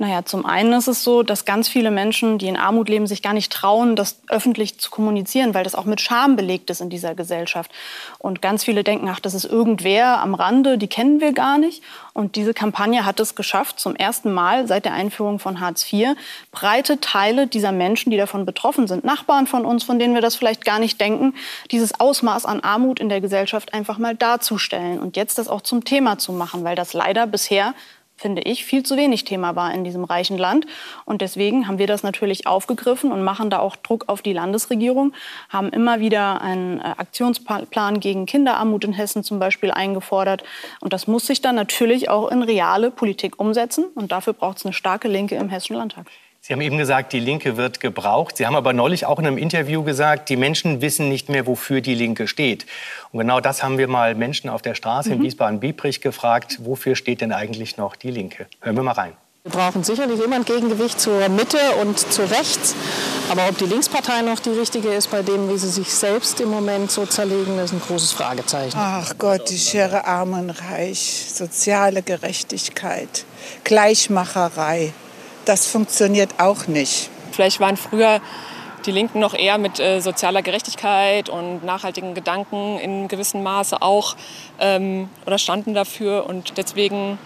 Naja, 0.00 0.24
zum 0.24 0.46
einen 0.46 0.72
ist 0.74 0.86
es 0.86 1.02
so, 1.02 1.24
dass 1.24 1.44
ganz 1.44 1.68
viele 1.68 1.90
Menschen, 1.90 2.38
die 2.38 2.46
in 2.46 2.56
Armut 2.56 2.88
leben, 2.88 3.08
sich 3.08 3.20
gar 3.20 3.32
nicht 3.32 3.52
trauen, 3.52 3.96
das 3.96 4.20
öffentlich 4.28 4.78
zu 4.78 4.90
kommunizieren, 4.90 5.54
weil 5.54 5.64
das 5.64 5.74
auch 5.74 5.86
mit 5.86 6.00
Scham 6.00 6.36
belegt 6.36 6.70
ist 6.70 6.80
in 6.80 6.88
dieser 6.88 7.16
Gesellschaft. 7.16 7.72
Und 8.18 8.40
ganz 8.40 8.62
viele 8.62 8.84
denken, 8.84 9.08
ach, 9.08 9.18
das 9.18 9.34
ist 9.34 9.44
irgendwer 9.44 10.20
am 10.20 10.34
Rande, 10.34 10.78
die 10.78 10.86
kennen 10.86 11.20
wir 11.20 11.32
gar 11.32 11.58
nicht. 11.58 11.82
Und 12.12 12.36
diese 12.36 12.54
Kampagne 12.54 13.04
hat 13.04 13.18
es 13.18 13.34
geschafft, 13.34 13.80
zum 13.80 13.96
ersten 13.96 14.32
Mal 14.32 14.68
seit 14.68 14.84
der 14.84 14.92
Einführung 14.92 15.40
von 15.40 15.58
Hartz 15.60 15.92
IV, 15.92 16.16
breite 16.52 17.00
Teile 17.00 17.48
dieser 17.48 17.72
Menschen, 17.72 18.10
die 18.10 18.16
davon 18.16 18.46
betroffen 18.46 18.86
sind, 18.86 19.04
Nachbarn 19.04 19.48
von 19.48 19.64
uns, 19.64 19.82
von 19.82 19.98
denen 19.98 20.14
wir 20.14 20.20
das 20.20 20.36
vielleicht 20.36 20.64
gar 20.64 20.78
nicht 20.78 21.00
denken, 21.00 21.34
dieses 21.72 21.98
Ausmaß 21.98 22.46
an 22.46 22.60
Armut 22.60 23.00
in 23.00 23.08
der 23.08 23.20
Gesellschaft 23.20 23.74
einfach 23.74 23.98
mal 23.98 24.14
darzustellen 24.14 25.00
und 25.00 25.16
jetzt 25.16 25.38
das 25.38 25.48
auch 25.48 25.60
zum 25.60 25.84
Thema 25.84 26.18
zu 26.18 26.32
machen, 26.32 26.62
weil 26.62 26.76
das 26.76 26.92
leider 26.92 27.26
bisher 27.26 27.74
finde 28.18 28.42
ich, 28.42 28.64
viel 28.64 28.82
zu 28.82 28.96
wenig 28.96 29.24
Thema 29.24 29.56
war 29.56 29.72
in 29.72 29.84
diesem 29.84 30.04
reichen 30.04 30.36
Land. 30.36 30.66
Und 31.04 31.22
deswegen 31.22 31.66
haben 31.66 31.78
wir 31.78 31.86
das 31.86 32.02
natürlich 32.02 32.46
aufgegriffen 32.46 33.12
und 33.12 33.22
machen 33.22 33.48
da 33.48 33.60
auch 33.60 33.76
Druck 33.76 34.04
auf 34.08 34.20
die 34.20 34.32
Landesregierung, 34.32 35.14
haben 35.48 35.70
immer 35.70 36.00
wieder 36.00 36.42
einen 36.42 36.80
äh, 36.80 36.82
Aktionsplan 36.82 38.00
gegen 38.00 38.26
Kinderarmut 38.26 38.84
in 38.84 38.92
Hessen 38.92 39.24
zum 39.24 39.38
Beispiel 39.38 39.70
eingefordert. 39.70 40.42
Und 40.80 40.92
das 40.92 41.06
muss 41.06 41.26
sich 41.26 41.40
dann 41.40 41.54
natürlich 41.54 42.10
auch 42.10 42.30
in 42.30 42.42
reale 42.42 42.90
Politik 42.90 43.40
umsetzen. 43.40 43.84
Und 43.94 44.12
dafür 44.12 44.32
braucht 44.32 44.58
es 44.58 44.66
eine 44.66 44.72
starke 44.72 45.08
Linke 45.08 45.36
im 45.36 45.48
Hessischen 45.48 45.76
Landtag. 45.76 46.06
Sie 46.40 46.52
haben 46.52 46.60
eben 46.60 46.78
gesagt, 46.78 47.12
die 47.12 47.20
Linke 47.20 47.56
wird 47.56 47.80
gebraucht. 47.80 48.36
Sie 48.36 48.46
haben 48.46 48.56
aber 48.56 48.72
neulich 48.72 49.04
auch 49.06 49.18
in 49.18 49.26
einem 49.26 49.38
Interview 49.38 49.82
gesagt, 49.82 50.28
die 50.28 50.36
Menschen 50.36 50.80
wissen 50.80 51.08
nicht 51.08 51.28
mehr, 51.28 51.46
wofür 51.46 51.80
die 51.80 51.94
Linke 51.94 52.26
steht. 52.26 52.64
Und 53.12 53.18
genau 53.18 53.40
das 53.40 53.62
haben 53.62 53.76
wir 53.76 53.88
mal 53.88 54.14
Menschen 54.14 54.48
auf 54.48 54.62
der 54.62 54.74
Straße 54.74 55.10
mhm. 55.10 55.16
in 55.16 55.22
Wiesbaden-Biebrich 55.24 56.00
gefragt, 56.00 56.58
wofür 56.62 56.96
steht 56.96 57.20
denn 57.20 57.32
eigentlich 57.32 57.76
noch 57.76 57.96
die 57.96 58.10
Linke? 58.10 58.46
Hören 58.60 58.76
wir 58.76 58.82
mal 58.82 58.92
rein. 58.92 59.12
Wir 59.44 59.52
brauchen 59.52 59.82
sicherlich 59.82 60.22
immer 60.22 60.36
ein 60.36 60.44
Gegengewicht 60.44 61.00
zur 61.00 61.28
Mitte 61.28 61.58
und 61.80 61.98
zu 61.98 62.22
rechts. 62.22 62.74
Aber 63.30 63.48
ob 63.48 63.56
die 63.56 63.64
Linkspartei 63.64 64.22
noch 64.22 64.40
die 64.40 64.50
richtige 64.50 64.88
ist, 64.88 65.10
bei 65.10 65.22
dem, 65.22 65.48
wie 65.48 65.58
sie 65.58 65.70
sich 65.70 65.92
selbst 65.94 66.40
im 66.40 66.50
Moment 66.50 66.90
so 66.90 67.06
zerlegen, 67.06 67.58
ist 67.58 67.72
ein 67.72 67.80
großes 67.80 68.12
Fragezeichen. 68.12 68.76
Ach 68.78 69.14
Gott, 69.16 69.48
die 69.50 69.58
Schere 69.58 70.06
arm 70.06 70.32
und 70.34 70.50
reich, 70.50 71.26
soziale 71.32 72.02
Gerechtigkeit, 72.02 73.24
Gleichmacherei 73.64 74.92
das 75.48 75.66
funktioniert 75.66 76.38
auch 76.38 76.66
nicht. 76.66 77.08
Vielleicht 77.32 77.60
waren 77.60 77.76
früher 77.76 78.20
die 78.86 78.90
Linken 78.90 79.18
noch 79.18 79.34
eher 79.34 79.58
mit 79.58 79.80
äh, 79.80 80.00
sozialer 80.00 80.42
Gerechtigkeit 80.42 81.28
und 81.28 81.64
nachhaltigen 81.64 82.14
Gedanken 82.14 82.78
in 82.78 83.08
gewissem 83.08 83.42
Maße 83.42 83.82
auch 83.82 84.16
ähm, 84.60 85.08
oder 85.26 85.38
standen 85.38 85.74
dafür. 85.74 86.26
Und 86.26 86.56
deswegen 86.58 87.18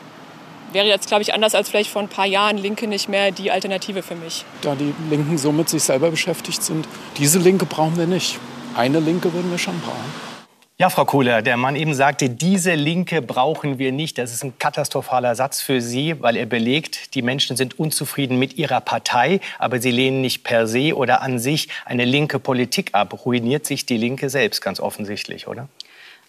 wäre 0.73 0.87
jetzt, 0.87 1.09
glaube 1.09 1.23
ich, 1.23 1.35
anders 1.35 1.55
als 1.55 1.69
vielleicht 1.69 1.91
vor 1.91 2.03
ein 2.03 2.09
paar 2.09 2.27
Jahren 2.27 2.57
Linke 2.57 2.87
nicht 2.87 3.09
mehr 3.09 3.31
die 3.31 3.51
Alternative 3.51 4.03
für 4.03 4.15
mich. 4.15 4.45
Da 4.63 4.75
die 4.75 4.95
Linken 5.11 5.37
so 5.37 5.53
mit 5.53 5.69
sich 5.69 5.83
selber 5.83 6.11
beschäftigt 6.11 6.63
sind, 6.63 6.87
diese 7.19 7.39
Linke 7.39 7.67
brauchen 7.67 7.97
wir 7.97 8.07
nicht. 8.07 8.39
Eine 8.75 9.01
Linke 9.01 9.33
würden 9.33 9.51
wir 9.51 9.59
schon 9.59 9.79
brauchen. 9.81 10.32
Ja, 10.79 10.89
Frau 10.89 11.05
Kohler, 11.05 11.43
der 11.43 11.59
Mann 11.59 11.77
eben 11.77 11.95
sagte, 11.95 12.31
diese 12.31 12.75
Linke 12.75 13.21
brauchen 13.21 13.79
wir 13.79 13.93
nicht. 13.93 14.17
Das 14.17 14.33
ist 14.33 14.43
ein 14.43 14.59
katastrophaler 14.59 15.35
Satz 15.35 15.61
für 15.61 15.81
Sie, 15.83 16.21
weil 16.21 16.37
er 16.37 16.47
belegt, 16.47 17.15
die 17.15 17.23
Menschen 17.23 17.57
sind 17.57 17.79
unzufrieden 17.79 18.39
mit 18.39 18.57
ihrer 18.57 18.81
Partei, 18.81 19.41
aber 19.59 19.81
sie 19.81 19.91
lehnen 19.91 20.23
nicht 20.23 20.45
per 20.45 20.67
se 20.67 20.97
oder 20.97 21.21
an 21.21 21.39
sich 21.39 21.69
eine 21.85 22.07
linke 22.07 22.39
Politik 22.39 22.91
ab. 22.95 23.25
Ruiniert 23.27 23.67
sich 23.67 23.85
die 23.85 23.99
Linke 23.99 24.31
selbst 24.31 24.63
ganz 24.63 24.81
offensichtlich, 24.81 25.47
oder? 25.47 25.69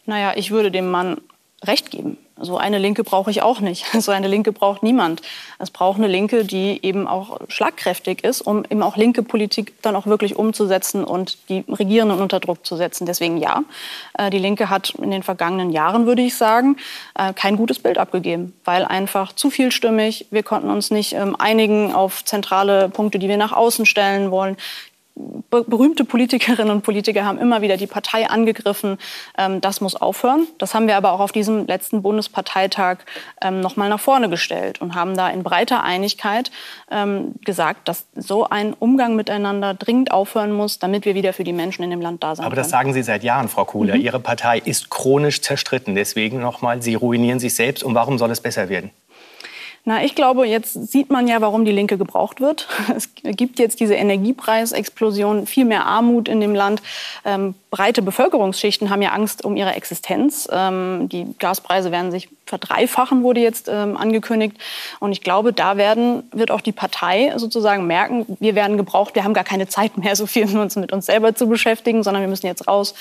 Naja, 0.05 0.33
ich 0.35 0.51
würde 0.51 0.71
dem 0.71 0.91
Mann 0.91 1.21
recht 1.65 1.91
geben. 1.91 2.17
So 2.39 2.57
eine 2.57 2.79
Linke 2.79 3.03
brauche 3.03 3.31
ich 3.31 3.41
auch 3.41 3.59
nicht. 3.59 3.85
So 4.03 4.11
eine 4.11 4.27
Linke 4.27 4.51
braucht 4.51 4.83
niemand. 4.83 5.21
Es 5.59 5.71
braucht 5.71 5.97
eine 5.97 6.07
Linke, 6.07 6.43
die 6.43 6.79
eben 6.83 7.07
auch 7.07 7.39
schlagkräftig 7.47 8.23
ist, 8.23 8.41
um 8.41 8.65
eben 8.69 8.83
auch 8.83 8.97
linke 8.97 9.23
Politik 9.23 9.81
dann 9.81 9.95
auch 9.95 10.07
wirklich 10.07 10.35
umzusetzen 10.35 11.05
und 11.05 11.37
die 11.47 11.63
Regierenden 11.69 12.19
unter 12.19 12.41
Druck 12.41 12.65
zu 12.65 12.75
setzen. 12.75 13.05
Deswegen 13.05 13.37
ja, 13.37 13.63
äh, 14.17 14.29
die 14.29 14.39
Linke 14.39 14.69
hat 14.69 14.89
in 15.01 15.11
den 15.11 15.23
vergangenen 15.23 15.71
Jahren, 15.71 16.05
würde 16.05 16.21
ich 16.21 16.35
sagen, 16.35 16.77
äh, 17.17 17.33
kein 17.33 17.55
gutes 17.55 17.79
Bild 17.79 17.97
abgegeben, 17.97 18.53
weil 18.65 18.83
einfach 18.83 19.31
zu 19.31 19.49
vielstimmig. 19.49 20.27
Wir 20.31 20.43
konnten 20.43 20.69
uns 20.69 20.91
nicht 20.91 21.13
ähm, 21.13 21.35
einigen 21.39 21.93
auf 21.93 22.25
zentrale 22.25 22.89
Punkte, 22.89 23.19
die 23.19 23.29
wir 23.29 23.37
nach 23.37 23.53
außen 23.53 23.85
stellen 23.85 24.31
wollen 24.31 24.57
berühmte 25.15 26.05
Politikerinnen 26.05 26.71
und 26.71 26.81
Politiker 26.81 27.23
haben 27.23 27.37
immer 27.37 27.61
wieder 27.61 27.77
die 27.77 27.85
Partei 27.85 28.27
angegriffen. 28.27 28.97
Ähm, 29.37 29.61
das 29.61 29.81
muss 29.81 29.95
aufhören. 29.95 30.47
Das 30.57 30.73
haben 30.73 30.87
wir 30.87 30.97
aber 30.97 31.11
auch 31.11 31.19
auf 31.19 31.31
diesem 31.31 31.67
letzten 31.67 32.01
Bundesparteitag 32.01 32.97
ähm, 33.41 33.61
noch 33.61 33.75
mal 33.75 33.89
nach 33.89 33.99
vorne 33.99 34.29
gestellt 34.29 34.81
und 34.81 34.95
haben 34.95 35.15
da 35.15 35.29
in 35.29 35.43
breiter 35.43 35.83
Einigkeit 35.83 36.51
ähm, 36.89 37.35
gesagt, 37.45 37.87
dass 37.87 38.07
so 38.15 38.49
ein 38.49 38.73
Umgang 38.73 39.15
miteinander 39.15 39.75
dringend 39.75 40.11
aufhören 40.11 40.51
muss, 40.51 40.79
damit 40.79 41.05
wir 41.05 41.13
wieder 41.13 41.33
für 41.33 41.43
die 41.43 41.53
Menschen 41.53 41.83
in 41.83 41.91
dem 41.91 42.01
Land 42.01 42.23
da 42.23 42.35
sein 42.35 42.45
Aber 42.45 42.55
das 42.55 42.69
sagen 42.69 42.93
Sie 42.93 43.03
seit 43.03 43.23
Jahren, 43.23 43.49
Frau 43.49 43.65
Kuhler. 43.65 43.95
Mhm. 43.95 44.01
Ihre 44.01 44.19
Partei 44.19 44.57
ist 44.57 44.89
chronisch 44.89 45.41
zerstritten. 45.41 45.93
Deswegen 45.93 46.39
noch 46.39 46.61
mal, 46.61 46.81
Sie 46.81 46.95
ruinieren 46.95 47.39
sich 47.39 47.53
selbst. 47.53 47.83
Und 47.83 47.93
warum 47.93 48.17
soll 48.17 48.31
es 48.31 48.41
besser 48.41 48.69
werden? 48.69 48.89
Na, 49.85 50.01
ich 50.01 50.15
glaube, 50.15 50.47
jetzt 50.47 50.91
sieht 50.91 51.09
man 51.09 51.27
ja, 51.27 51.41
warum 51.41 51.65
die 51.65 51.71
Linke 51.73 51.97
gebraucht 51.97 52.39
wird. 52.39 52.69
Es 52.95 53.09
gibt 53.15 53.59
jetzt 53.59 53.81
diese 53.81 53.95
Energiepreisexplosion, 53.95 55.45
viel 55.45 55.65
mehr 55.65 55.85
Armut 55.85 56.29
in 56.29 56.39
dem 56.39 56.55
Land. 56.55 56.81
Ähm, 57.25 57.53
breite 57.69 58.01
Bevölkerungsschichten 58.01 58.89
haben 58.89 59.01
ja 59.01 59.11
Angst 59.11 59.43
um 59.43 59.57
ihre 59.57 59.73
Existenz. 59.73 60.47
Ähm, 60.49 61.09
die 61.09 61.35
Gaspreise 61.37 61.91
werden 61.91 62.11
sich 62.11 62.29
verdreifachen, 62.45 63.23
wurde 63.23 63.41
jetzt 63.41 63.67
ähm, 63.67 63.97
angekündigt. 63.97 64.55
Und 65.01 65.11
ich 65.11 65.21
glaube, 65.21 65.51
da 65.51 65.75
werden, 65.75 66.23
wird 66.31 66.51
auch 66.51 66.61
die 66.61 66.71
Partei 66.71 67.33
sozusagen 67.35 67.85
merken, 67.85 68.25
wir 68.39 68.55
werden 68.55 68.77
gebraucht, 68.77 69.15
wir 69.15 69.25
haben 69.25 69.33
gar 69.33 69.43
keine 69.43 69.67
Zeit 69.67 69.97
mehr, 69.97 70.15
so 70.15 70.27
viel 70.27 70.57
uns 70.57 70.77
mit 70.77 70.93
uns 70.93 71.07
selber 71.07 71.35
zu 71.35 71.47
beschäftigen, 71.47 72.03
sondern 72.03 72.21
wir 72.21 72.29
müssen 72.29 72.45
jetzt 72.45 72.67
raus 72.67 72.93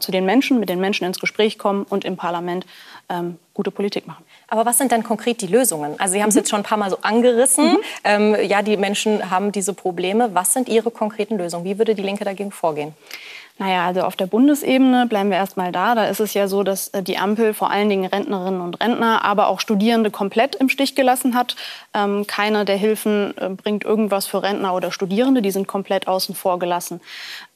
zu 0.00 0.10
den 0.10 0.26
Menschen, 0.26 0.60
mit 0.60 0.68
den 0.68 0.80
Menschen 0.80 1.04
ins 1.04 1.20
Gespräch 1.20 1.58
kommen 1.58 1.84
und 1.88 2.04
im 2.04 2.16
Parlament 2.16 2.66
ähm, 3.08 3.38
gute 3.54 3.70
Politik 3.70 4.06
machen. 4.06 4.24
Aber 4.48 4.64
was 4.64 4.78
sind 4.78 4.92
denn 4.92 5.02
konkret 5.02 5.42
die 5.42 5.46
Lösungen? 5.46 6.00
Also 6.00 6.14
Sie 6.14 6.22
haben 6.22 6.30
es 6.30 6.34
mhm. 6.34 6.38
jetzt 6.40 6.50
schon 6.50 6.60
ein 6.60 6.64
paar 6.64 6.78
Mal 6.78 6.90
so 6.90 6.98
angerissen. 7.02 7.72
Mhm. 7.72 7.78
Ähm, 8.04 8.36
ja, 8.42 8.62
die 8.62 8.76
Menschen 8.76 9.30
haben 9.30 9.52
diese 9.52 9.74
Probleme. 9.74 10.30
Was 10.34 10.54
sind 10.54 10.68
Ihre 10.68 10.90
konkreten 10.90 11.36
Lösungen? 11.36 11.64
Wie 11.64 11.78
würde 11.78 11.94
die 11.94 12.02
Linke 12.02 12.24
dagegen 12.24 12.50
vorgehen? 12.50 12.94
Naja, 13.60 13.86
also 13.86 14.02
auf 14.02 14.14
der 14.14 14.26
Bundesebene 14.26 15.06
bleiben 15.06 15.30
wir 15.30 15.36
erstmal 15.36 15.72
da. 15.72 15.96
Da 15.96 16.04
ist 16.04 16.20
es 16.20 16.32
ja 16.32 16.46
so, 16.46 16.62
dass 16.62 16.88
äh, 16.88 17.02
die 17.02 17.18
Ampel 17.18 17.54
vor 17.54 17.72
allen 17.72 17.88
Dingen 17.88 18.04
Rentnerinnen 18.04 18.60
und 18.60 18.80
Rentner, 18.80 19.24
aber 19.24 19.48
auch 19.48 19.58
Studierende 19.58 20.12
komplett 20.12 20.54
im 20.54 20.68
Stich 20.68 20.94
gelassen 20.94 21.34
hat. 21.34 21.56
Ähm, 21.92 22.24
keine 22.28 22.64
der 22.64 22.76
Hilfen 22.76 23.36
äh, 23.36 23.48
bringt 23.48 23.84
irgendwas 23.84 24.26
für 24.28 24.44
Rentner 24.44 24.74
oder 24.74 24.92
Studierende. 24.92 25.42
Die 25.42 25.50
sind 25.50 25.66
komplett 25.66 26.06
außen 26.06 26.36
vor 26.36 26.60
gelassen. 26.60 27.00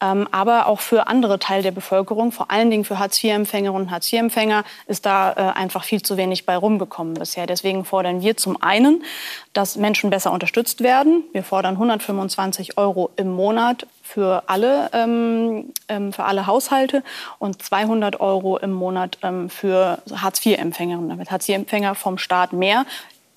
Ähm, 0.00 0.26
aber 0.32 0.66
auch 0.66 0.80
für 0.80 1.06
andere 1.06 1.38
Teile 1.38 1.62
der 1.62 1.70
Bevölkerung, 1.70 2.32
vor 2.32 2.50
allen 2.50 2.70
Dingen 2.70 2.84
für 2.84 2.98
Hartz-IV-Empfängerinnen 2.98 3.86
und 3.86 3.90
Hartz-IV-Empfänger, 3.92 4.64
ist 4.88 5.06
da 5.06 5.32
äh, 5.32 5.56
einfach 5.56 5.84
viel 5.84 6.02
zu 6.02 6.16
wenig 6.16 6.46
bei 6.46 6.56
rumgekommen 6.56 7.14
bisher. 7.14 7.46
Deswegen 7.46 7.84
fordern 7.84 8.22
wir 8.22 8.36
zum 8.36 8.60
einen, 8.60 9.04
dass 9.52 9.76
Menschen 9.76 10.10
besser 10.10 10.32
unterstützt 10.32 10.82
werden. 10.82 11.22
Wir 11.32 11.44
fordern 11.44 11.74
125 11.74 12.76
Euro 12.76 13.10
im 13.14 13.30
Monat 13.30 13.86
für 14.12 14.42
alle, 14.46 14.90
ähm, 14.92 15.72
ähm, 15.88 16.12
für 16.12 16.24
alle 16.24 16.46
Haushalte 16.46 17.02
und 17.38 17.62
200 17.62 18.20
Euro 18.20 18.58
im 18.58 18.72
Monat 18.72 19.16
ähm, 19.22 19.48
für 19.48 19.98
Hartz-IV-Empfängerinnen, 20.14 21.08
damit 21.08 21.30
Hartz-IV-Empfänger 21.30 21.94
vom 21.94 22.18
Staat 22.18 22.52
mehr 22.52 22.84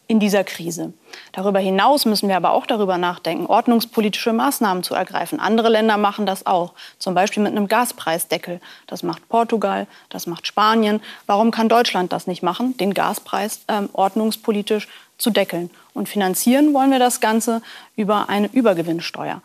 in 0.08 0.20
dieser 0.20 0.44
Krise. 0.44 0.91
Darüber 1.32 1.60
hinaus 1.60 2.05
müssen 2.05 2.27
wir 2.27 2.36
aber 2.36 2.51
auch 2.51 2.65
darüber 2.65 2.98
nachdenken, 2.98 3.46
ordnungspolitische 3.46 4.34
Maßnahmen 4.34 4.84
zu 4.84 4.94
ergreifen. 4.94 5.39
Andere 5.39 5.70
Länder 5.70 5.96
machen 5.96 6.25
das 6.25 6.46
auch, 6.46 6.74
zum 7.00 7.15
Beispiel 7.15 7.41
mit 7.41 7.53
einem 7.53 7.70
Gaspreisdeckel. 7.70 8.60
Das 8.86 9.01
macht 9.01 9.27
Portugal, 9.29 9.88
das 10.10 10.27
macht 10.27 10.46
Spanien. 10.46 11.01
Warum 11.25 11.51
kann 11.51 11.70
Deutschland 11.70 12.12
das 12.12 12.27
nicht 12.27 12.44
machen, 12.44 12.75
den 12.77 12.94
Gaspreis 12.94 13.62
ähm, 13.70 13.89
ordnungspolitisch 13.94 14.89
zu 15.17 15.29
deckeln? 15.29 15.70
Und 15.94 16.10
finanzieren 16.10 16.74
wollen 16.74 16.91
wir 16.91 17.00
das 17.00 17.22
Ganze 17.22 17.62
über 17.96 18.27
eine 18.27 18.48
Übergewinnsteuer. 18.48 19.41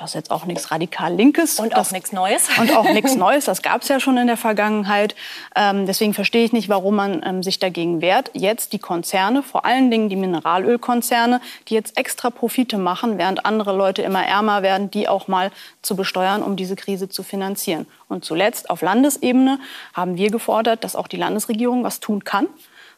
Das 0.00 0.12
ist 0.12 0.14
jetzt 0.14 0.30
auch 0.30 0.46
nichts 0.46 0.70
radikal 0.70 1.14
Linkes. 1.14 1.60
Und 1.60 1.76
auch 1.76 1.90
nichts 1.90 2.10
Neues. 2.10 2.48
Und 2.58 2.74
auch 2.74 2.90
nichts 2.90 3.14
Neues. 3.16 3.44
Das 3.44 3.60
gab 3.60 3.82
es 3.82 3.88
ja 3.88 4.00
schon 4.00 4.16
in 4.16 4.28
der 4.28 4.38
Vergangenheit. 4.38 5.14
Ähm, 5.54 5.84
deswegen 5.84 6.14
verstehe 6.14 6.42
ich 6.42 6.54
nicht, 6.54 6.70
warum 6.70 6.96
man 6.96 7.22
ähm, 7.22 7.42
sich 7.42 7.58
dagegen 7.58 8.00
wehrt. 8.00 8.30
Jetzt 8.32 8.72
die 8.72 8.78
Konzerne, 8.78 9.42
vor 9.42 9.66
allen 9.66 9.90
Dingen 9.90 10.08
die 10.08 10.16
Mineralölkonzerne, 10.16 11.42
die 11.68 11.74
jetzt 11.74 11.98
extra 11.98 12.30
Profite 12.30 12.78
machen, 12.78 13.18
während 13.18 13.44
andere 13.44 13.76
Leute 13.76 14.00
immer 14.00 14.24
ärmer 14.24 14.62
werden, 14.62 14.90
die 14.90 15.06
auch 15.06 15.28
mal 15.28 15.52
zu 15.82 15.96
besteuern, 15.96 16.42
um 16.42 16.56
diese 16.56 16.76
Krise 16.76 17.10
zu 17.10 17.22
finanzieren. 17.22 17.86
Und 18.08 18.24
zuletzt 18.24 18.70
auf 18.70 18.80
Landesebene 18.80 19.58
haben 19.92 20.16
wir 20.16 20.30
gefordert, 20.30 20.82
dass 20.82 20.96
auch 20.96 21.08
die 21.08 21.18
Landesregierung 21.18 21.84
was 21.84 22.00
tun 22.00 22.24
kann. 22.24 22.46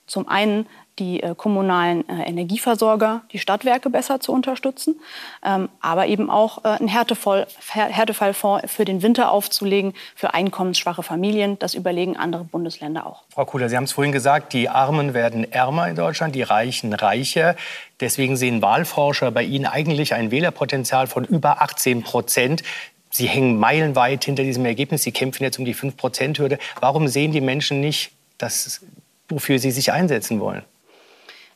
Zum 0.06 0.28
einen 0.28 0.66
die 0.98 1.22
äh, 1.22 1.34
kommunalen 1.34 2.06
äh, 2.08 2.24
Energieversorger, 2.24 3.22
die 3.32 3.38
Stadtwerke 3.38 3.88
besser 3.88 4.20
zu 4.20 4.32
unterstützen, 4.32 5.00
ähm, 5.44 5.68
aber 5.80 6.06
eben 6.06 6.28
auch 6.28 6.64
äh, 6.64 6.68
einen 6.68 6.88
Härtefall, 6.88 7.46
Härtefallfonds 7.68 8.70
für 8.70 8.84
den 8.84 9.02
Winter 9.02 9.30
aufzulegen 9.30 9.94
für 10.14 10.34
einkommensschwache 10.34 11.02
Familien. 11.02 11.58
Das 11.58 11.74
überlegen 11.74 12.16
andere 12.16 12.44
Bundesländer 12.44 13.06
auch. 13.06 13.22
Frau 13.30 13.44
Kuhler, 13.44 13.68
Sie 13.68 13.76
haben 13.76 13.84
es 13.84 13.92
vorhin 13.92 14.12
gesagt, 14.12 14.52
die 14.52 14.68
Armen 14.68 15.14
werden 15.14 15.50
ärmer 15.50 15.88
in 15.88 15.96
Deutschland, 15.96 16.34
die 16.34 16.42
Reichen 16.42 16.92
reicher. 16.92 17.56
Deswegen 18.00 18.36
sehen 18.36 18.60
Wahlforscher 18.60 19.30
bei 19.30 19.44
Ihnen 19.44 19.66
eigentlich 19.66 20.12
ein 20.14 20.30
Wählerpotenzial 20.30 21.06
von 21.06 21.24
über 21.24 21.62
18 21.62 22.02
Prozent. 22.02 22.62
Sie 23.10 23.26
hängen 23.26 23.58
meilenweit 23.58 24.24
hinter 24.24 24.42
diesem 24.42 24.64
Ergebnis. 24.64 25.02
Sie 25.02 25.12
kämpfen 25.12 25.44
jetzt 25.44 25.58
um 25.58 25.64
die 25.64 25.74
5-Prozent-Hürde. 25.74 26.58
Warum 26.80 27.08
sehen 27.08 27.32
die 27.32 27.40
Menschen 27.40 27.80
nicht, 27.80 28.12
dass, 28.38 28.80
wofür 29.28 29.58
sie 29.58 29.70
sich 29.70 29.92
einsetzen 29.92 30.40
wollen? 30.40 30.64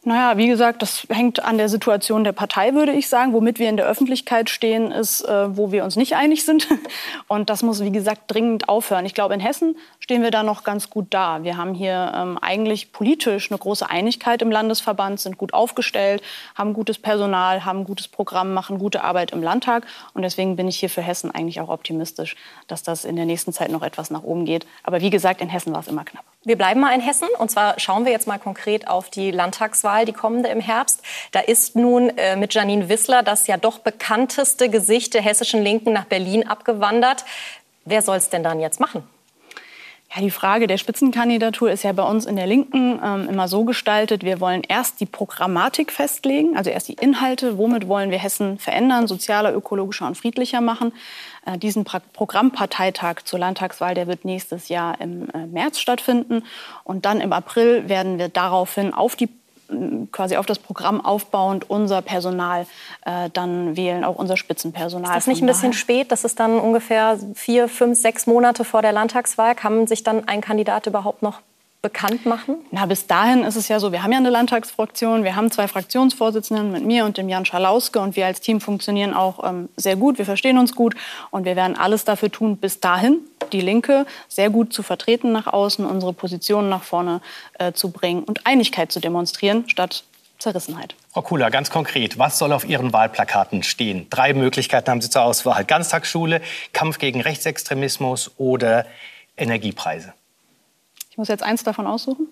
Naja, 0.06 0.36
wie 0.36 0.46
gesagt, 0.46 0.82
das 0.82 1.04
hängt 1.08 1.44
an 1.44 1.58
der 1.58 1.68
Situation 1.68 2.22
der 2.22 2.30
Partei, 2.30 2.74
würde 2.74 2.92
ich 2.92 3.08
sagen. 3.08 3.32
Womit 3.32 3.58
wir 3.58 3.68
in 3.68 3.76
der 3.76 3.86
Öffentlichkeit 3.86 4.48
stehen, 4.48 4.92
ist, 4.92 5.22
äh, 5.22 5.56
wo 5.56 5.72
wir 5.72 5.82
uns 5.82 5.96
nicht 5.96 6.14
einig 6.14 6.44
sind. 6.44 6.68
Und 7.26 7.50
das 7.50 7.64
muss, 7.64 7.82
wie 7.82 7.90
gesagt, 7.90 8.20
dringend 8.28 8.68
aufhören. 8.68 9.04
Ich 9.04 9.14
glaube, 9.14 9.34
in 9.34 9.40
Hessen 9.40 9.76
stehen 9.98 10.22
wir 10.22 10.30
da 10.30 10.44
noch 10.44 10.62
ganz 10.62 10.90
gut 10.90 11.08
da. 11.10 11.42
Wir 11.42 11.56
haben 11.56 11.74
hier 11.74 12.12
ähm, 12.14 12.38
eigentlich 12.40 12.92
politisch 12.92 13.50
eine 13.50 13.58
große 13.58 13.90
Einigkeit 13.90 14.42
im 14.42 14.50
Landesverband, 14.52 15.18
sind 15.18 15.38
gut 15.38 15.52
aufgestellt, 15.52 16.22
haben 16.54 16.72
gutes 16.72 16.98
Personal, 16.98 17.64
haben 17.64 17.82
gutes 17.82 18.06
Programm, 18.06 18.54
machen 18.54 18.78
gute 18.78 19.02
Arbeit 19.02 19.32
im 19.32 19.42
Landtag. 19.42 19.88
Und 20.14 20.22
deswegen 20.22 20.54
bin 20.54 20.68
ich 20.68 20.78
hier 20.78 20.88
für 20.88 21.02
Hessen 21.02 21.32
eigentlich 21.32 21.60
auch 21.60 21.68
optimistisch, 21.68 22.36
dass 22.68 22.84
das 22.84 23.04
in 23.04 23.16
der 23.16 23.24
nächsten 23.24 23.52
Zeit 23.52 23.72
noch 23.72 23.82
etwas 23.82 24.12
nach 24.12 24.22
oben 24.22 24.44
geht. 24.44 24.66
Aber 24.84 25.00
wie 25.00 25.10
gesagt, 25.10 25.40
in 25.40 25.48
Hessen 25.48 25.72
war 25.72 25.80
es 25.80 25.88
immer 25.88 26.04
knapp. 26.04 26.35
Wir 26.46 26.56
bleiben 26.56 26.78
mal 26.78 26.94
in 26.94 27.00
Hessen. 27.00 27.26
Und 27.38 27.50
zwar 27.50 27.80
schauen 27.80 28.04
wir 28.04 28.12
jetzt 28.12 28.28
mal 28.28 28.38
konkret 28.38 28.86
auf 28.86 29.10
die 29.10 29.32
Landtagswahl 29.32 30.04
die 30.04 30.12
kommende 30.12 30.48
im 30.48 30.60
Herbst. 30.60 31.02
Da 31.32 31.40
ist 31.40 31.74
nun 31.74 32.16
äh, 32.16 32.36
mit 32.36 32.54
Janine 32.54 32.88
Wissler 32.88 33.24
das 33.24 33.48
ja 33.48 33.56
doch 33.56 33.80
bekannteste 33.80 34.68
Gesicht 34.68 35.14
der 35.14 35.22
hessischen 35.22 35.60
Linken 35.60 35.92
nach 35.92 36.04
Berlin 36.04 36.46
abgewandert. 36.46 37.24
Wer 37.84 38.00
soll 38.00 38.18
es 38.18 38.30
denn 38.30 38.44
dann 38.44 38.60
jetzt 38.60 38.78
machen? 38.78 39.02
Ja, 40.14 40.22
die 40.22 40.30
Frage 40.30 40.66
der 40.66 40.78
Spitzenkandidatur 40.78 41.70
ist 41.70 41.82
ja 41.82 41.92
bei 41.92 42.04
uns 42.04 42.26
in 42.26 42.36
der 42.36 42.46
Linken 42.46 43.00
ähm, 43.04 43.28
immer 43.28 43.48
so 43.48 43.64
gestaltet, 43.64 44.22
wir 44.22 44.40
wollen 44.40 44.62
erst 44.66 45.00
die 45.00 45.06
Programmatik 45.06 45.90
festlegen, 45.92 46.56
also 46.56 46.70
erst 46.70 46.88
die 46.88 46.94
Inhalte, 46.94 47.58
womit 47.58 47.88
wollen 47.88 48.10
wir 48.10 48.18
Hessen 48.18 48.58
verändern, 48.58 49.08
sozialer, 49.08 49.54
ökologischer 49.54 50.06
und 50.06 50.16
friedlicher 50.16 50.60
machen. 50.60 50.92
Äh, 51.44 51.58
diesen 51.58 51.84
pra 51.84 52.00
Programmparteitag 52.12 53.24
zur 53.24 53.40
Landtagswahl, 53.40 53.94
der 53.94 54.06
wird 54.06 54.24
nächstes 54.24 54.68
Jahr 54.68 55.00
im 55.00 55.28
äh, 55.30 55.46
März 55.46 55.80
stattfinden. 55.80 56.44
Und 56.84 57.04
dann 57.04 57.20
im 57.20 57.32
April 57.32 57.88
werden 57.88 58.18
wir 58.18 58.28
daraufhin 58.28 58.94
auf 58.94 59.16
die 59.16 59.28
quasi 60.12 60.36
auf 60.36 60.46
das 60.46 60.58
Programm 60.58 61.04
aufbauend 61.04 61.68
unser 61.68 62.02
Personal 62.02 62.66
äh, 63.04 63.30
dann 63.32 63.76
wählen, 63.76 64.04
auch 64.04 64.16
unser 64.16 64.36
Spitzenpersonal. 64.36 65.10
Ist 65.10 65.16
das 65.16 65.26
nicht 65.26 65.42
ein 65.42 65.46
bisschen 65.46 65.72
spät? 65.72 66.12
Das 66.12 66.24
ist 66.24 66.38
dann 66.40 66.58
ungefähr 66.58 67.18
vier, 67.34 67.68
fünf, 67.68 67.98
sechs 67.98 68.26
Monate 68.26 68.64
vor 68.64 68.82
der 68.82 68.92
Landtagswahl. 68.92 69.54
Kann 69.54 69.86
sich 69.86 70.02
dann 70.02 70.28
ein 70.28 70.40
Kandidat 70.40 70.86
überhaupt 70.86 71.22
noch 71.22 71.40
bekannt 71.86 72.26
machen? 72.26 72.56
Na, 72.72 72.84
bis 72.86 73.06
dahin 73.06 73.44
ist 73.44 73.54
es 73.54 73.68
ja 73.68 73.78
so, 73.78 73.92
wir 73.92 74.02
haben 74.02 74.10
ja 74.10 74.18
eine 74.18 74.30
Landtagsfraktion, 74.30 75.22
wir 75.22 75.36
haben 75.36 75.52
zwei 75.52 75.68
Fraktionsvorsitzenden 75.68 76.72
mit 76.72 76.84
mir 76.84 77.04
und 77.04 77.16
dem 77.16 77.28
Jan 77.28 77.44
Schalauske 77.44 78.00
und 78.00 78.16
wir 78.16 78.26
als 78.26 78.40
Team 78.40 78.60
funktionieren 78.60 79.14
auch 79.14 79.48
ähm, 79.48 79.68
sehr 79.76 79.94
gut, 79.94 80.18
wir 80.18 80.24
verstehen 80.24 80.58
uns 80.58 80.74
gut 80.74 80.96
und 81.30 81.44
wir 81.44 81.54
werden 81.54 81.76
alles 81.76 82.04
dafür 82.04 82.32
tun, 82.32 82.56
bis 82.56 82.80
dahin 82.80 83.20
die 83.52 83.60
Linke 83.60 84.04
sehr 84.26 84.50
gut 84.50 84.72
zu 84.72 84.82
vertreten 84.82 85.30
nach 85.30 85.46
außen, 85.46 85.86
unsere 85.86 86.12
Positionen 86.12 86.68
nach 86.68 86.82
vorne 86.82 87.20
äh, 87.60 87.70
zu 87.72 87.90
bringen 87.90 88.24
und 88.24 88.44
Einigkeit 88.48 88.90
zu 88.90 88.98
demonstrieren, 88.98 89.68
statt 89.68 90.02
Zerrissenheit. 90.40 90.96
Frau 91.12 91.22
Kula, 91.22 91.50
ganz 91.50 91.70
konkret, 91.70 92.18
was 92.18 92.36
soll 92.36 92.52
auf 92.52 92.68
Ihren 92.68 92.92
Wahlplakaten 92.92 93.62
stehen? 93.62 94.08
Drei 94.10 94.34
Möglichkeiten 94.34 94.90
haben 94.90 95.00
Sie 95.00 95.08
zur 95.08 95.22
Auswahl. 95.22 95.64
Ganztagsschule, 95.64 96.42
Kampf 96.72 96.98
gegen 96.98 97.20
Rechtsextremismus 97.20 98.32
oder 98.38 98.86
Energiepreise. 99.36 100.14
Ich 101.16 101.18
muss 101.18 101.28
jetzt 101.28 101.42
eins 101.42 101.64
davon 101.64 101.86
aussuchen? 101.86 102.28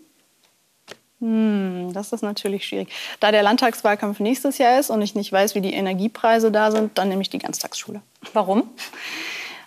Hm, 1.19 1.95
das 1.95 2.13
ist 2.13 2.21
natürlich 2.21 2.67
schwierig. 2.67 2.91
Da 3.19 3.33
der 3.33 3.43
Landtagswahlkampf 3.43 4.21
nächstes 4.21 4.59
Jahr 4.59 4.79
ist 4.79 4.91
und 4.91 5.01
ich 5.01 5.15
nicht 5.15 5.33
weiß, 5.33 5.55
wie 5.55 5.63
die 5.63 5.73
Energiepreise 5.73 6.53
da 6.53 6.71
sind, 6.71 6.99
dann 6.99 7.09
nehme 7.09 7.23
ich 7.23 7.31
die 7.31 7.39
Ganztagsschule. 7.39 8.03
Warum? 8.35 8.69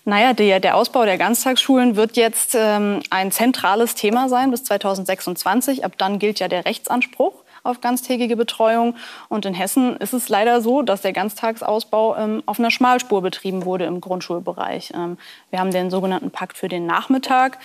Naja, 0.06 0.34
der, 0.34 0.60
der 0.60 0.76
Ausbau 0.76 1.04
der 1.06 1.18
Ganztagsschulen 1.18 1.96
wird 1.96 2.16
jetzt 2.16 2.54
ähm, 2.54 3.02
ein 3.10 3.32
zentrales 3.32 3.96
Thema 3.96 4.30
sein 4.30 4.52
bis 4.52 4.64
2026. 4.66 5.84
Ab 5.84 5.94
dann 5.98 6.20
gilt 6.20 6.40
ja 6.40 6.48
der 6.48 6.66
Rechtsanspruch 6.66 7.34
auf 7.68 7.82
ganztägige 7.82 8.36
Betreuung. 8.36 8.96
Und 9.30 9.46
in 9.46 9.54
Hessen 9.54 9.98
ist 9.98 10.14
es 10.14 10.30
leider 10.30 10.62
so, 10.62 10.82
dass 10.82 11.02
der 11.02 11.14
Ganztagsausbau 11.14 12.16
ähm, 12.18 12.44
auf 12.46 12.60
einer 12.60 12.72
Schmalspur 12.72 13.22
betrieben 13.22 13.66
wurde 13.66 13.86
im 13.86 14.02
Grundschulbereich. 14.02 14.94
Ähm, 14.96 15.18
wir 15.50 15.60
haben 15.60 15.72
den 15.72 15.92
sogenannten 15.92 16.32
Pakt 16.32 16.58
für 16.58 16.68
den 16.68 16.86
Nachmittag. 16.86 17.60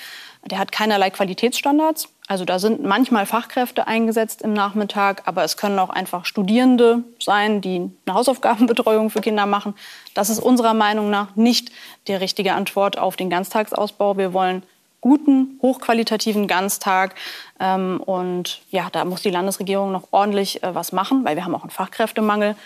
Der 0.45 0.59
hat 0.59 0.73
keinerlei 0.73 1.11
Qualitätsstandards. 1.11 2.09
Also 2.27 2.45
da 2.45 2.59
sind 2.59 2.83
manchmal 2.83 3.27
Fachkräfte 3.27 3.87
eingesetzt 3.87 4.43
im 4.43 4.55
Nachmittag, 4.55 5.23
aber 5.27 5.45
es 5.45 5.57
können 5.57 5.79
auch 5.79 5.91
einfach 5.91 6.25
Studierende 6.25 7.05
sein, 7.21 7.61
die 7.61 7.91
eine 8.07 8.15
Hausaufgabenbetreuung 8.15 9.11
für 9.11 9.21
Kinder 9.21 9.47
machen. 9.47 9.75
Das 10.15 10.31
ist 10.31 10.39
unserer 10.39 10.75
Meinung 10.75 11.11
nach 11.11 11.37
nicht 11.37 11.71
die 12.09 12.15
richtige 12.15 12.55
Antwort 12.55 12.99
auf 12.99 13.17
den 13.17 13.31
Ganztagsausbau. 13.31 14.17
Wir 14.17 14.33
wollen 14.33 14.63
guten, 15.03 15.59
hochqualitativen 15.61 16.49
Ganztag. 16.49 17.15
Ähm, 17.61 18.01
und 18.01 18.63
ja, 18.71 18.89
da 18.91 19.05
muss 19.05 19.21
die 19.21 19.31
Landesregierung 19.31 19.93
noch 19.93 20.09
ordentlich 20.13 20.63
äh, 20.63 20.75
was 20.75 20.93
machen, 20.93 21.27
weil 21.27 21.37
wir 21.37 21.45
haben 21.45 21.55
auch 21.55 21.63
einen 21.63 21.71
Fachkräftemangel. 21.71 22.57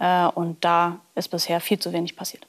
Äh, 0.00 0.26
und 0.26 0.64
da 0.64 0.98
ist 1.14 1.28
bisher 1.28 1.60
viel 1.60 1.78
zu 1.78 1.92
wenig 1.92 2.16
passiert. 2.16 2.46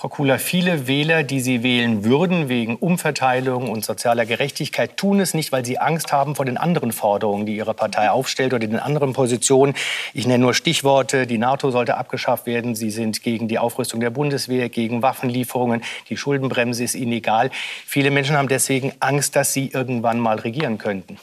Frau 0.00 0.08
Kula, 0.08 0.38
viele 0.38 0.86
Wähler, 0.86 1.24
die 1.24 1.40
Sie 1.40 1.62
wählen 1.62 2.04
würden 2.04 2.48
wegen 2.48 2.76
Umverteilung 2.76 3.68
und 3.68 3.84
sozialer 3.84 4.24
Gerechtigkeit, 4.24 4.96
tun 4.96 5.20
es 5.20 5.34
nicht, 5.34 5.52
weil 5.52 5.62
sie 5.62 5.78
Angst 5.78 6.10
haben 6.10 6.34
vor 6.36 6.46
den 6.46 6.56
anderen 6.56 6.92
Forderungen, 6.92 7.44
die 7.44 7.54
Ihre 7.54 7.74
Partei 7.74 8.10
aufstellt 8.10 8.54
oder 8.54 8.66
den 8.66 8.78
anderen 8.78 9.12
Positionen. 9.12 9.74
Ich 10.14 10.26
nenne 10.26 10.42
nur 10.42 10.54
Stichworte. 10.54 11.26
Die 11.26 11.36
NATO 11.36 11.70
sollte 11.70 11.98
abgeschafft 11.98 12.46
werden. 12.46 12.74
Sie 12.74 12.88
sind 12.88 13.22
gegen 13.22 13.46
die 13.46 13.58
Aufrüstung 13.58 14.00
der 14.00 14.08
Bundeswehr, 14.08 14.70
gegen 14.70 15.02
Waffenlieferungen. 15.02 15.82
Die 16.08 16.16
Schuldenbremse 16.16 16.82
ist 16.82 16.94
Ihnen 16.94 17.12
egal. 17.12 17.50
Viele 17.84 18.10
Menschen 18.10 18.38
haben 18.38 18.48
deswegen 18.48 18.94
Angst, 19.00 19.36
dass 19.36 19.52
Sie 19.52 19.68
irgendwann 19.70 20.18
mal 20.18 20.38
regieren 20.38 20.78
könnten. 20.78 21.18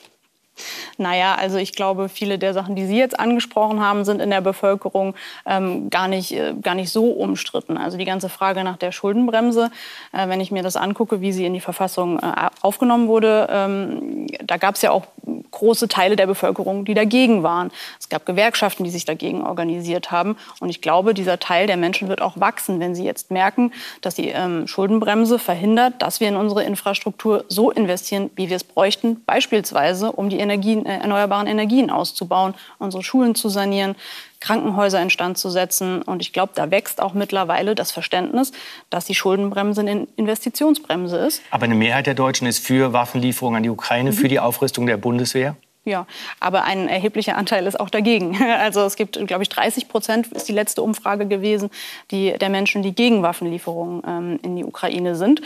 Naja, 0.98 1.36
also 1.36 1.58
ich 1.58 1.74
glaube, 1.74 2.10
viele 2.10 2.38
der 2.40 2.54
Sachen, 2.54 2.76
die 2.76 2.86
Sie 2.86 2.98
jetzt 2.98 3.20
angesprochen 3.20 3.82
haben, 3.82 4.06
sind 4.06 4.22
in 4.22 4.30
der 4.30 4.42
Bevölkerung 4.42 5.16
ähm, 5.46 5.90
gar, 5.90 6.08
nicht, 6.08 6.32
äh, 6.32 6.54
gar 6.62 6.76
nicht 6.76 6.92
so 6.92 7.12
umstritten. 7.12 7.78
Also 7.78 7.98
die 7.98 8.06
ganze 8.06 8.30
Frage 8.30 8.64
nach 8.64 8.78
der 8.78 8.92
Schuldenbremse, 8.92 9.72
äh, 10.14 10.28
wenn 10.28 10.42
ich 10.42 10.52
mir 10.52 10.64
das 10.64 10.76
angucke, 10.76 11.22
wie 11.22 11.32
sie 11.32 11.46
in 11.46 11.54
die 11.54 11.62
Verfassung 11.62 12.20
äh, 12.20 12.50
aufgenommen 12.62 13.08
wurde, 13.08 13.48
ähm, 13.50 14.28
da 14.44 14.58
gab 14.58 14.76
es 14.76 14.82
ja 14.82 14.92
auch 14.92 15.06
große 15.52 15.88
Teile 15.88 16.16
der 16.16 16.28
Bevölkerung, 16.28 16.86
die 16.86 16.94
dagegen 16.94 17.44
waren. 17.44 17.72
Es 18.00 18.10
gab 18.10 18.26
Gewerkschaften, 18.26 18.84
die 18.84 18.90
sich 18.90 19.06
dagegen 19.06 19.44
organisiert 19.44 20.12
haben. 20.12 20.38
Und 20.60 20.70
ich 20.70 20.82
glaube, 20.82 21.14
dieser 21.14 21.40
Teil 21.40 21.68
der 21.68 21.78
Menschen 21.78 22.08
wird 22.08 22.22
auch 22.22 22.40
wachsen, 22.40 22.80
wenn 22.80 22.96
sie 22.96 23.04
jetzt 23.04 23.32
merken, 23.32 23.72
dass 24.02 24.16
die 24.16 24.30
ähm, 24.30 24.68
Schuldenbremse 24.68 25.40
verhindert, 25.40 26.02
dass 26.02 26.20
wir 26.20 26.28
in 26.28 26.36
unsere 26.36 26.64
Infrastruktur 26.64 27.46
so 27.48 27.72
investieren, 27.72 28.30
wie 28.36 28.50
wir 28.50 28.56
es 28.56 28.64
bräuchten, 28.64 29.24
beispielsweise 29.26 30.12
um 30.12 30.30
die 30.30 30.40
Energien, 30.40 30.86
äh, 30.86 31.00
erneuerbaren 31.00 31.48
Energien 31.48 31.90
auszubauen, 31.90 32.54
unsere 32.80 33.04
Schulen 33.04 33.36
zu 33.36 33.50
sanieren, 33.50 33.96
Krankenhäuser 34.40 35.02
instand 35.02 35.38
zu 35.38 35.50
setzen. 35.50 36.02
Und 36.02 36.22
ich 36.22 36.34
glaube, 36.34 36.52
da 36.56 36.72
wächst 36.72 37.02
auch 37.02 37.14
mittlerweile 37.14 37.76
das 37.76 37.92
Verständnis, 37.92 38.52
dass 38.90 39.06
die 39.06 39.16
Schuldenbremse 39.16 39.82
eine 39.82 40.08
Investitionsbremse 40.16 41.18
ist. 41.18 41.42
Aber 41.52 41.66
eine 41.66 41.76
Mehrheit 41.76 42.08
der 42.08 42.14
Deutschen 42.14 42.48
ist 42.48 42.60
für 42.60 42.94
Waffenlieferungen 42.94 43.58
an 43.58 43.64
die 43.64 43.70
Ukraine, 43.70 44.12
mhm. 44.12 44.16
für 44.16 44.28
die 44.28 44.40
Aufrüstung 44.40 44.86
der 44.86 44.98
Bundeswehr? 44.98 45.56
Ja, 45.88 46.06
aber 46.42 46.66
ein 46.66 46.90
erheblicher 46.90 47.38
Anteil 47.38 47.66
ist 47.66 47.80
auch 47.80 47.90
dagegen. 47.90 48.38
Also 48.58 48.82
es 48.82 48.98
gibt, 48.98 49.26
glaube 49.28 49.44
ich, 49.44 49.50
30 49.50 49.88
Prozent 49.88 50.28
ist 50.34 50.50
die 50.50 50.54
letzte 50.54 50.82
Umfrage 50.82 51.28
gewesen, 51.28 51.70
die 52.12 52.34
der 52.34 52.50
Menschen, 52.50 52.82
die 52.82 52.94
gegen 52.94 53.24
Waffenlieferungen 53.24 54.04
ähm, 54.06 54.40
in 54.44 54.58
die 54.58 54.66
Ukraine 54.66 55.16
sind. 55.16 55.42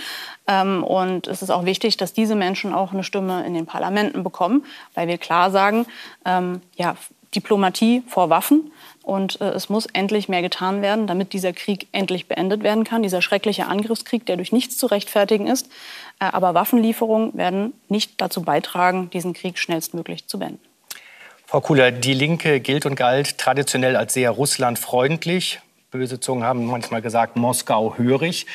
Ähm, 0.48 0.84
und 0.84 1.28
es 1.28 1.44
ist 1.44 1.52
auch 1.52 1.66
wichtig, 1.66 1.98
dass 1.98 2.14
diese 2.14 2.34
Menschen 2.34 2.74
auch 2.74 2.92
eine 2.92 3.04
Stimme 3.04 3.46
in 3.46 3.54
den 3.54 3.68
Parlamenten 3.68 4.24
bekommen, 4.24 4.66
weil 4.96 5.08
wir 5.08 5.20
klar 5.20 5.52
sagen, 5.52 5.86
ähm, 6.26 6.62
ja, 6.76 6.96
Diplomatie 7.36 8.04
vor 8.08 8.30
Waffen. 8.30 8.72
Und 9.04 9.42
äh, 9.42 9.50
es 9.50 9.70
muss 9.70 9.88
endlich 9.88 10.30
mehr 10.30 10.42
getan 10.42 10.82
werden, 10.82 11.08
damit 11.08 11.34
dieser 11.34 11.54
Krieg 11.54 11.88
endlich 11.92 12.28
beendet 12.28 12.64
werden 12.64 12.84
kann, 12.84 13.04
dieser 13.04 13.22
schreckliche 13.22 13.68
Angriffskrieg, 13.68 14.26
der 14.26 14.36
durch 14.36 14.52
nichts 14.52 14.78
zu 14.78 14.86
rechtfertigen 14.88 15.48
ist. 15.48 15.68
Äh, 16.20 16.26
aber 16.26 16.54
Waffenlieferungen 16.54 17.36
werden 17.36 17.74
nicht 17.90 18.20
dazu 18.22 18.44
beitragen, 18.44 19.10
diesen 19.10 19.34
Krieg 19.34 19.58
schnellstmöglich 19.58 20.28
zu 20.28 20.40
beenden. 20.40 20.60
Frau 21.48 21.60
Kuhler, 21.60 21.92
die 21.92 22.14
Linke 22.14 22.62
gilt 22.62 22.86
und 22.86 22.96
galt 22.96 23.38
traditionell 23.38 23.98
als 23.98 24.14
sehr 24.14 24.30
russlandfreundlich. 24.32 25.60
Böse 25.92 26.22
Zungen 26.22 26.46
haben 26.46 26.66
manchmal 26.68 27.02
gesagt, 27.02 27.36
Moskau 27.36 27.98
hörig. 27.98 28.46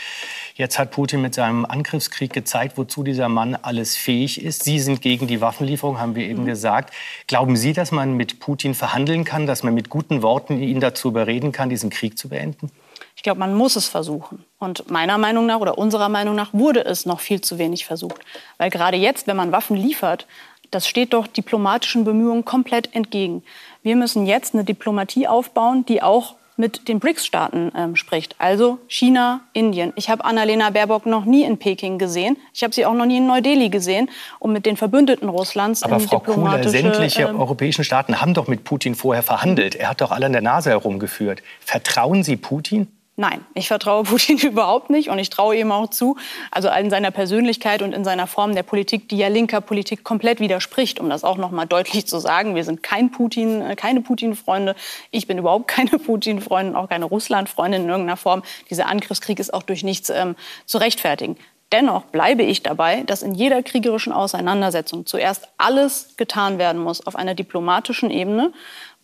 Jetzt 0.55 0.79
hat 0.79 0.91
Putin 0.91 1.21
mit 1.21 1.35
seinem 1.35 1.67
Angriffskrieg 1.67 2.33
gezeigt, 2.33 2.79
wozu 2.79 3.03
dieser 3.03 3.29
Mann 3.29 3.59
alles 3.61 3.95
fähig 3.95 4.43
ist. 4.43 4.65
Sie 4.65 4.79
sind 4.79 5.03
gegen 5.03 5.27
die 5.27 5.43
Waffenlieferung, 5.43 6.01
haben 6.01 6.15
wir 6.15 6.27
eben 6.27 6.45
mhm. 6.45 6.47
gesagt. 6.47 6.95
Glauben 7.27 7.59
Sie, 7.59 7.75
dass 7.75 7.93
man 7.93 8.15
mit 8.15 8.41
Putin 8.41 8.75
verhandeln 8.75 9.25
kann, 9.25 9.47
dass 9.47 9.63
man 9.63 9.75
mit 9.75 9.91
guten 9.91 10.23
Worten 10.23 10.63
ihn 10.63 10.81
dazu 10.81 11.09
überreden 11.09 11.53
kann, 11.53 11.69
diesen 11.69 11.91
Krieg 11.91 12.19
zu 12.19 12.31
beenden? 12.31 12.71
Ich 13.17 13.23
glaube, 13.23 13.39
man 13.39 13.55
muss 13.55 13.77
es 13.77 13.87
versuchen. 13.87 14.43
Und 14.59 14.91
meiner 14.91 15.19
Meinung 15.19 15.45
nach 15.45 15.61
oder 15.61 15.77
unserer 15.77 16.09
Meinung 16.09 16.37
nach 16.37 16.55
wurde 16.55 16.87
es 16.87 17.05
noch 17.05 17.21
viel 17.21 17.43
zu 17.43 17.59
wenig 17.59 17.85
versucht. 17.85 18.23
Weil 18.57 18.71
gerade 18.71 18.97
jetzt, 18.97 19.27
wenn 19.27 19.37
man 19.37 19.53
Waffen 19.53 19.77
liefert, 19.77 20.27
das 20.71 20.89
steht 20.89 21.13
doch 21.13 21.27
diplomatischen 21.27 22.05
Bemühungen 22.05 22.47
komplett 22.47 22.95
entgegen. 22.95 23.43
Wir 23.83 23.95
müssen 23.95 24.25
jetzt 24.25 24.55
eine 24.55 24.65
Diplomatie 24.65 25.29
aufbauen, 25.29 25.85
die 25.85 26.03
auch 26.03 26.35
mit 26.57 26.89
den 26.89 27.01
BRICS-Staaten 27.01 27.73
ähm, 27.77 27.97
spricht, 27.97 28.35
also 28.39 28.79
China, 28.89 29.41
Indien. 29.53 29.93
Ich 29.97 30.09
habe 30.09 30.25
Annalena 30.25 30.71
Baerbock 30.71 31.07
noch 31.07 31.25
nie 31.25 31.45
in 31.45 31.59
Peking 31.59 31.99
gesehen. 31.99 32.37
Ich 32.55 32.63
habe 32.63 32.75
sie 32.75 32.87
auch 32.87 32.95
noch 32.95 33.07
nie 33.07 33.19
in 33.19 33.27
Neu-Delhi 33.27 33.69
gesehen, 33.69 34.11
um 34.39 34.53
mit 34.53 34.67
den 34.67 34.77
Verbündeten 34.77 35.29
Russlands 35.29 35.83
Aber 35.83 36.01
Frau 36.01 36.21
Kuhle, 36.21 36.69
sämtliche 36.69 37.23
ähm, 37.23 37.39
europäischen 37.39 37.85
Staaten 37.85 38.21
haben 38.21 38.35
doch 38.35 38.49
mit 38.49 38.65
Putin 38.65 38.95
vorher 38.95 39.23
verhandelt. 39.23 39.75
Er 39.75 39.91
hat 39.91 40.01
doch 40.01 40.11
alle 40.11 40.27
an 40.27 40.33
der 40.33 40.43
Nase 40.43 40.71
herumgeführt. 40.71 41.43
Vertrauen 41.61 42.23
Sie 42.23 42.37
Putin? 42.37 42.89
Nein, 43.19 43.47
ich 43.55 43.69
vertraue 43.69 44.03
Putin 44.05 44.39
überhaupt 44.39 44.91
nicht 44.91 45.09
und 45.09 45.19
ich 45.19 45.31
traue 45.31 45.57
ihm 45.57 45.73
auch 45.73 45.89
zu, 45.89 46.17
also 46.51 46.69
in 46.69 46.91
seiner 46.91 47.11
Persönlichkeit 47.11 47.81
und 47.81 47.95
in 47.95 48.05
seiner 48.05 48.27
Form 48.27 48.55
der 48.55 48.63
Politik, 48.63 49.09
die 49.09 49.17
ja 49.17 49.29
linker 49.29 49.63
Politik 49.63 50.05
komplett 50.05 50.39
widerspricht, 50.39 51.01
um 51.01 51.09
das 51.09 51.25
auch 51.25 51.39
noch 51.39 51.51
mal 51.51 51.65
deutlich 51.65 52.07
zu 52.07 52.19
sagen. 52.19 52.55
Wir 52.55 52.65
sind 52.65 52.83
kein 52.83 53.11
Putin, 53.11 53.63
äh, 53.63 53.75
keine 53.75 54.03
Putin-Freunde. 54.03 54.77
Ich 55.11 55.27
bin 55.27 55.39
überhaupt 55.39 55.69
keine 55.77 55.99
Putin-Freundin, 55.99 56.77
auch 56.77 56.89
keine 56.91 57.07
Russland-Freundin 57.07 57.85
in 57.85 57.89
irgendeiner 57.89 58.19
Form. 58.19 58.43
Dieser 58.69 58.87
Angriffskrieg 58.87 59.39
ist 59.39 59.55
auch 59.55 59.63
durch 59.63 59.83
nichts 59.83 60.11
ähm, 60.11 60.37
zu 60.67 60.77
rechtfertigen. 60.77 61.37
Dennoch 61.73 62.05
bleibe 62.05 62.45
ich 62.45 62.63
dabei, 62.63 63.03
dass 63.03 63.23
in 63.23 63.35
jeder 63.35 63.63
kriegerischen 63.63 64.13
Auseinandersetzung 64.13 65.05
zuerst 65.05 65.49
alles 65.57 66.17
getan 66.17 66.59
werden 66.59 66.81
muss 66.81 67.05
auf 67.05 67.17
einer 67.17 67.35
diplomatischen 67.35 68.11
Ebene, 68.11 68.53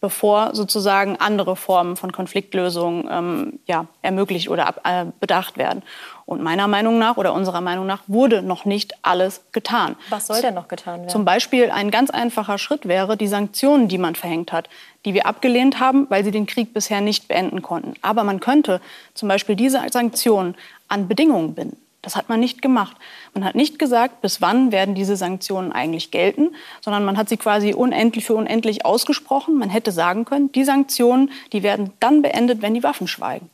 bevor 0.02 0.50
sozusagen 0.52 1.16
andere 1.16 1.54
Formen 1.54 1.96
von 1.96 2.10
Konfliktlösung 2.10 3.08
ähm, 3.08 3.60
ja, 3.66 3.86
ermöglicht 4.02 4.50
oder 4.50 4.66
ab, 4.66 4.80
äh, 4.84 5.06
bedacht 5.20 5.56
werden. 5.56 5.82
Und 6.26 6.42
meiner 6.42 6.66
Meinung 6.66 6.98
nach 6.98 7.16
oder 7.16 7.32
unserer 7.32 7.60
Meinung 7.60 7.86
nach 7.86 8.02
wurde 8.08 8.42
noch 8.42 8.64
nicht 8.64 8.94
alles 9.02 9.42
getan. 9.52 9.94
Was 10.10 10.26
soll 10.26 10.40
denn 10.40 10.54
noch 10.54 10.66
getan 10.66 11.00
werden? 11.00 11.08
Zum 11.08 11.24
Beispiel 11.24 11.70
ein 11.70 11.92
ganz 11.92 12.10
einfacher 12.10 12.58
Schritt 12.58 12.86
wäre 12.86 13.16
die 13.16 13.28
Sanktionen, 13.28 13.86
die 13.86 13.98
man 13.98 14.16
verhängt 14.16 14.52
hat, 14.52 14.68
die 15.04 15.14
wir 15.14 15.26
abgelehnt 15.26 15.78
haben, 15.78 16.06
weil 16.10 16.24
sie 16.24 16.32
den 16.32 16.46
Krieg 16.46 16.74
bisher 16.74 17.00
nicht 17.00 17.28
beenden 17.28 17.62
konnten. 17.62 17.94
Aber 18.02 18.24
man 18.24 18.40
könnte 18.40 18.80
zum 19.14 19.28
Beispiel 19.28 19.54
diese 19.54 19.80
Sanktionen 19.90 20.56
an 20.88 21.06
Bedingungen 21.06 21.54
binden. 21.54 21.81
Das 22.02 22.16
hat 22.16 22.28
man 22.28 22.40
nicht 22.40 22.60
gemacht. 22.60 22.96
Man 23.32 23.44
hat 23.44 23.54
nicht 23.54 23.78
gesagt, 23.78 24.22
bis 24.22 24.40
wann 24.40 24.72
werden 24.72 24.96
diese 24.96 25.16
Sanktionen 25.16 25.70
eigentlich 25.70 26.10
gelten, 26.10 26.50
sondern 26.80 27.04
man 27.04 27.16
hat 27.16 27.28
sie 27.28 27.36
quasi 27.36 27.74
unendlich 27.74 28.24
für 28.24 28.34
unendlich 28.34 28.84
ausgesprochen. 28.84 29.56
Man 29.56 29.70
hätte 29.70 29.92
sagen 29.92 30.24
können, 30.24 30.50
die 30.50 30.64
Sanktionen, 30.64 31.30
die 31.52 31.62
werden 31.62 31.92
dann 32.00 32.20
beendet, 32.20 32.60
wenn 32.60 32.74
die 32.74 32.82
Waffen 32.82 33.06
schweigen. 33.06 33.48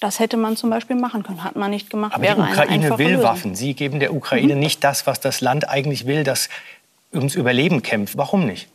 Das 0.00 0.20
hätte 0.20 0.36
man 0.36 0.56
zum 0.56 0.70
Beispiel 0.70 0.94
machen 0.94 1.24
können, 1.24 1.42
hat 1.42 1.56
man 1.56 1.72
nicht 1.72 1.90
gemacht. 1.90 2.14
Aber 2.14 2.22
Wäre 2.22 2.36
die 2.36 2.52
Ukraine 2.52 2.98
will 2.98 3.08
Lösung. 3.08 3.24
Waffen. 3.24 3.54
Sie 3.56 3.74
geben 3.74 3.98
der 3.98 4.14
Ukraine 4.14 4.54
mhm. 4.54 4.60
nicht 4.60 4.84
das, 4.84 5.08
was 5.08 5.18
das 5.18 5.40
Land 5.40 5.68
eigentlich 5.68 6.06
will, 6.06 6.22
das 6.22 6.48
ums 7.12 7.34
Überleben 7.34 7.82
kämpft. 7.82 8.16
Warum 8.16 8.46
nicht? 8.46 8.68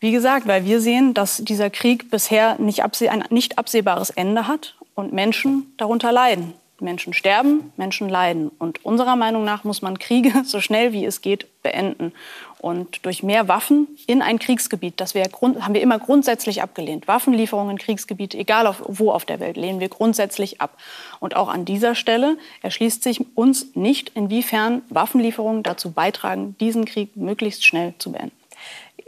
Wie 0.00 0.12
gesagt, 0.12 0.46
weil 0.46 0.66
wir 0.66 0.80
sehen, 0.80 1.14
dass 1.14 1.38
dieser 1.38 1.70
Krieg 1.70 2.10
bisher 2.10 2.56
nicht 2.58 2.82
ein 2.82 3.24
nicht 3.30 3.58
absehbares 3.58 4.10
Ende 4.10 4.46
hat 4.46 4.74
und 4.94 5.14
Menschen 5.14 5.72
darunter 5.78 6.12
leiden. 6.12 6.52
Menschen 6.80 7.12
sterben, 7.12 7.72
Menschen 7.76 8.08
leiden. 8.08 8.50
Und 8.58 8.84
unserer 8.84 9.16
Meinung 9.16 9.44
nach 9.44 9.64
muss 9.64 9.82
man 9.82 9.98
Kriege 9.98 10.32
so 10.44 10.60
schnell 10.60 10.92
wie 10.92 11.04
es 11.04 11.20
geht 11.20 11.46
beenden. 11.62 12.12
Und 12.60 13.04
durch 13.04 13.22
mehr 13.22 13.46
Waffen 13.46 13.86
in 14.06 14.20
ein 14.20 14.38
Kriegsgebiet, 14.38 14.94
das 15.00 15.14
wir, 15.14 15.22
haben 15.22 15.74
wir 15.74 15.80
immer 15.80 15.98
grundsätzlich 15.98 16.62
abgelehnt. 16.62 17.06
Waffenlieferungen 17.06 17.72
in 17.72 17.78
Kriegsgebiet, 17.78 18.34
egal 18.34 18.66
auf, 18.66 18.82
wo 18.86 19.12
auf 19.12 19.24
der 19.24 19.38
Welt, 19.38 19.56
lehnen 19.56 19.80
wir 19.80 19.88
grundsätzlich 19.88 20.60
ab. 20.60 20.76
Und 21.20 21.36
auch 21.36 21.48
an 21.48 21.64
dieser 21.64 21.94
Stelle 21.94 22.36
erschließt 22.62 23.02
sich 23.02 23.24
uns 23.36 23.74
nicht, 23.74 24.12
inwiefern 24.14 24.82
Waffenlieferungen 24.88 25.62
dazu 25.62 25.92
beitragen, 25.92 26.56
diesen 26.58 26.84
Krieg 26.84 27.16
möglichst 27.16 27.64
schnell 27.64 27.94
zu 27.98 28.12
beenden. 28.12 28.32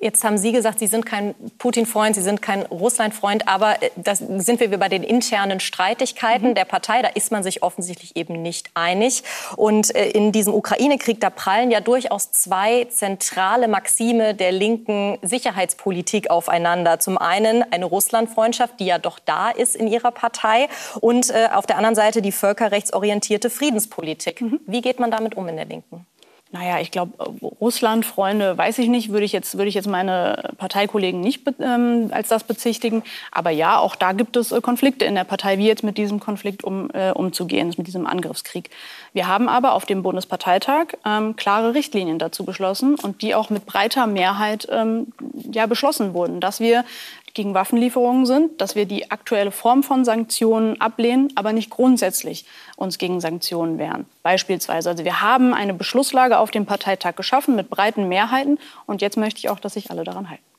Jetzt 0.00 0.24
haben 0.24 0.38
Sie 0.38 0.52
gesagt, 0.52 0.78
Sie 0.78 0.86
sind 0.86 1.04
kein 1.04 1.34
Putin-Freund, 1.58 2.14
Sie 2.14 2.22
sind 2.22 2.40
kein 2.40 2.62
Russland-Freund, 2.62 3.46
aber 3.46 3.82
äh, 3.82 3.90
da 3.96 4.14
sind 4.14 4.60
wir 4.60 4.78
bei 4.78 4.88
den 4.88 5.02
internen 5.02 5.60
Streitigkeiten 5.60 6.50
mhm. 6.50 6.54
der 6.54 6.64
Partei. 6.64 7.02
Da 7.02 7.08
ist 7.08 7.30
man 7.30 7.42
sich 7.42 7.62
offensichtlich 7.62 8.16
eben 8.16 8.40
nicht 8.40 8.70
einig. 8.74 9.22
Und 9.56 9.94
äh, 9.94 10.08
in 10.10 10.32
diesem 10.32 10.54
Ukraine-Krieg, 10.54 11.20
da 11.20 11.28
prallen 11.28 11.70
ja 11.70 11.80
durchaus 11.80 12.32
zwei 12.32 12.86
zentrale 12.86 13.68
Maxime 13.68 14.34
der 14.34 14.52
linken 14.52 15.18
Sicherheitspolitik 15.20 16.30
aufeinander. 16.30 16.98
Zum 16.98 17.18
einen 17.18 17.62
eine 17.70 17.84
Russland-Freundschaft, 17.84 18.80
die 18.80 18.86
ja 18.86 18.98
doch 18.98 19.18
da 19.18 19.50
ist 19.50 19.76
in 19.76 19.86
Ihrer 19.86 20.12
Partei, 20.12 20.68
und 21.00 21.30
äh, 21.30 21.48
auf 21.52 21.66
der 21.66 21.76
anderen 21.76 21.94
Seite 21.94 22.22
die 22.22 22.32
völkerrechtsorientierte 22.32 23.50
Friedenspolitik. 23.50 24.40
Mhm. 24.40 24.60
Wie 24.66 24.80
geht 24.80 24.98
man 24.98 25.10
damit 25.10 25.36
um 25.36 25.46
in 25.48 25.56
der 25.56 25.66
Linken? 25.66 26.06
Naja, 26.52 26.80
ich 26.80 26.90
glaube, 26.90 27.12
Russland, 27.60 28.04
Freunde, 28.04 28.58
weiß 28.58 28.78
ich 28.78 28.88
nicht, 28.88 29.10
würde 29.10 29.24
ich 29.24 29.30
jetzt, 29.30 29.56
würde 29.56 29.68
ich 29.68 29.74
jetzt 29.76 29.86
meine 29.86 30.50
Parteikollegen 30.58 31.20
nicht 31.20 31.42
ähm, 31.60 32.08
als 32.10 32.26
das 32.26 32.42
bezichtigen. 32.42 33.04
Aber 33.30 33.50
ja, 33.50 33.78
auch 33.78 33.94
da 33.94 34.10
gibt 34.10 34.36
es 34.36 34.50
äh, 34.50 34.60
Konflikte 34.60 35.04
in 35.04 35.14
der 35.14 35.22
Partei, 35.22 35.58
wie 35.58 35.68
jetzt 35.68 35.84
mit 35.84 35.96
diesem 35.96 36.18
Konflikt 36.18 36.64
um, 36.64 36.90
äh, 36.90 37.12
umzugehen, 37.12 37.72
mit 37.78 37.86
diesem 37.86 38.04
Angriffskrieg. 38.04 38.68
Wir 39.12 39.28
haben 39.28 39.48
aber 39.48 39.74
auf 39.74 39.86
dem 39.86 40.02
Bundesparteitag 40.02 40.88
ähm, 41.06 41.36
klare 41.36 41.72
Richtlinien 41.74 42.18
dazu 42.18 42.44
beschlossen 42.44 42.96
und 42.96 43.22
die 43.22 43.36
auch 43.36 43.50
mit 43.50 43.64
breiter 43.64 44.08
Mehrheit 44.08 44.66
ähm, 44.72 45.12
ja, 45.52 45.66
beschlossen 45.66 46.14
wurden, 46.14 46.40
dass 46.40 46.58
wir 46.58 46.84
gegen 47.34 47.54
Waffenlieferungen 47.54 48.26
sind, 48.26 48.60
dass 48.60 48.74
wir 48.74 48.86
die 48.86 49.10
aktuelle 49.10 49.50
Form 49.50 49.82
von 49.82 50.04
Sanktionen 50.04 50.80
ablehnen, 50.80 51.32
aber 51.34 51.52
nicht 51.52 51.70
grundsätzlich 51.70 52.44
uns 52.76 52.98
gegen 52.98 53.20
Sanktionen 53.20 53.78
wehren. 53.78 54.06
Beispielsweise, 54.22 54.90
also 54.90 55.04
wir 55.04 55.20
haben 55.20 55.54
eine 55.54 55.74
Beschlusslage 55.74 56.38
auf 56.38 56.50
dem 56.50 56.66
Parteitag 56.66 57.16
geschaffen 57.16 57.56
mit 57.56 57.70
breiten 57.70 58.08
Mehrheiten 58.08 58.58
und 58.86 59.02
jetzt 59.02 59.16
möchte 59.16 59.38
ich 59.38 59.48
auch, 59.48 59.60
dass 59.60 59.74
sich 59.74 59.90
alle 59.90 60.04
daran 60.04 60.30
halten. 60.30 60.49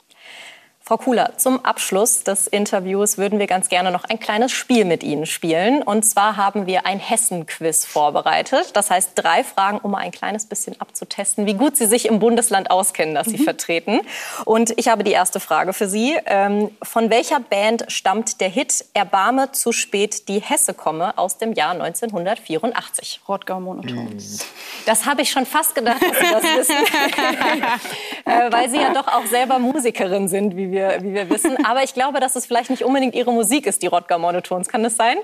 Frau 0.92 0.98
Kuhler, 0.98 1.38
zum 1.38 1.64
Abschluss 1.64 2.26
des 2.26 2.48
Interviews 2.48 3.18
würden 3.18 3.40
wir 3.40 3.48
ganz 3.48 3.70
gerne 3.70 3.92
noch 3.92 4.04
ein 4.04 4.20
kleines 4.20 4.52
Spiel 4.52 4.84
mit 4.84 5.04
Ihnen 5.04 5.26
spielen. 5.26 5.84
Und 5.84 6.04
zwar 6.04 6.36
haben 6.36 6.68
wir 6.68 6.86
ein 6.86 7.00
Hessen-Quiz 7.00 7.86
vorbereitet. 7.86 8.72
Das 8.74 8.92
heißt, 8.92 9.12
drei 9.16 9.46
Fragen, 9.46 9.78
um 9.78 9.92
mal 9.92 10.00
ein 10.00 10.12
kleines 10.12 10.48
bisschen 10.48 10.76
abzutesten, 10.82 11.46
wie 11.46 11.54
gut 11.54 11.78
Sie 11.78 11.86
sich 11.86 12.10
im 12.10 12.20
Bundesland 12.20 12.72
auskennen, 12.72 13.16
das 13.16 13.28
Sie 13.28 13.38
mhm. 13.38 13.44
vertreten. 13.44 14.02
Und 14.44 14.74
ich 14.76 14.90
habe 14.90 15.06
die 15.06 15.14
erste 15.14 15.40
Frage 15.40 15.72
für 15.72 15.88
Sie. 15.88 16.18
Ähm, 16.26 16.72
von 16.84 17.10
welcher 17.10 17.40
Band 17.40 17.86
stammt 17.88 18.42
der 18.42 18.50
Hit 18.50 18.84
Erbarme 18.94 19.54
zu 19.54 19.72
spät 19.72 20.28
die 20.28 20.42
Hesse 20.42 20.74
komme 20.74 21.18
aus 21.18 21.38
dem 21.38 21.54
Jahr 21.54 21.72
1984? 21.72 23.22
Rottgau 23.30 23.62
Monotones. 23.62 24.40
Mhm. 24.40 24.86
Das 24.88 25.06
habe 25.06 25.22
ich 25.22 25.32
schon 25.32 25.46
fast 25.46 25.74
gedacht, 25.74 26.02
dass 26.02 26.20
Sie 26.20 26.34
das 26.34 26.44
wissen. 26.44 26.76
äh, 28.26 28.52
weil 28.52 28.70
Sie 28.70 28.76
ja 28.76 28.94
doch 28.94 29.08
auch 29.08 29.26
selber 29.28 29.58
Musikerin 29.58 30.28
sind, 30.28 30.58
wie 30.58 30.70
wir 30.70 30.81
wir, 30.82 31.04
wie 31.04 31.14
wir 31.14 31.30
wissen. 31.30 31.66
Aber 31.66 31.84
ich 31.84 31.94
glaube, 31.94 32.20
dass 32.20 32.36
es 32.36 32.46
vielleicht 32.46 32.70
nicht 32.70 32.84
unbedingt 32.84 33.16
Ihre 33.16 33.32
Musik 33.32 33.66
ist, 33.66 33.82
die 33.82 33.88
Rodger 33.88 34.18
Monotons. 34.18 34.68
Kann 34.68 34.84
das 34.84 34.98
sein? 34.98 35.18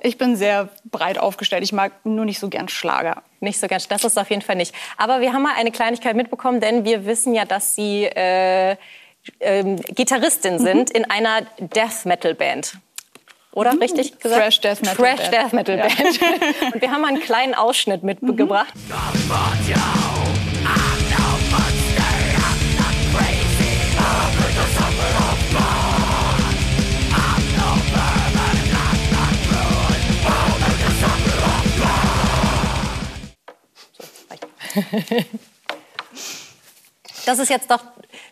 Ich 0.00 0.18
bin 0.18 0.36
sehr 0.36 0.68
breit 0.84 1.18
aufgestellt. 1.18 1.64
Ich 1.64 1.72
mag 1.72 1.92
nur 2.04 2.24
nicht 2.24 2.38
so 2.38 2.48
gern 2.48 2.68
Schlager. 2.68 3.22
Nicht 3.40 3.58
so 3.58 3.66
gern. 3.66 3.80
Das 3.88 4.04
ist 4.04 4.18
auf 4.18 4.30
jeden 4.30 4.42
Fall 4.42 4.56
nicht. 4.56 4.74
Aber 4.96 5.20
wir 5.20 5.32
haben 5.32 5.42
mal 5.42 5.54
eine 5.56 5.70
Kleinigkeit 5.70 6.16
mitbekommen, 6.16 6.60
denn 6.60 6.84
wir 6.84 7.06
wissen 7.06 7.34
ja, 7.34 7.44
dass 7.44 7.74
Sie 7.74 8.04
äh, 8.04 8.72
äh, 8.72 8.76
Gitarristin 9.94 10.54
mhm. 10.54 10.58
sind 10.58 10.90
in 10.90 11.10
einer 11.10 11.42
Death 11.58 12.04
Metal 12.04 12.34
Band. 12.34 12.74
Oder 13.52 13.74
mhm. 13.74 13.80
richtig 13.80 14.18
gesagt? 14.20 14.42
Fresh 14.42 14.60
Death 14.60 14.80
Metal 14.82 14.94
Fresh 14.94 15.30
Band. 15.30 15.32
Death 15.32 15.52
Metal 15.52 15.76
Band. 15.78 16.20
Ja. 16.20 16.70
Und 16.74 16.82
wir 16.82 16.90
haben 16.90 17.04
einen 17.04 17.20
kleinen 17.20 17.54
Ausschnitt 17.54 18.02
mitgebracht. 18.02 18.74
Mhm. 18.74 20.17
das 37.26 37.38
ist 37.38 37.50
jetzt 37.50 37.70
doch 37.70 37.82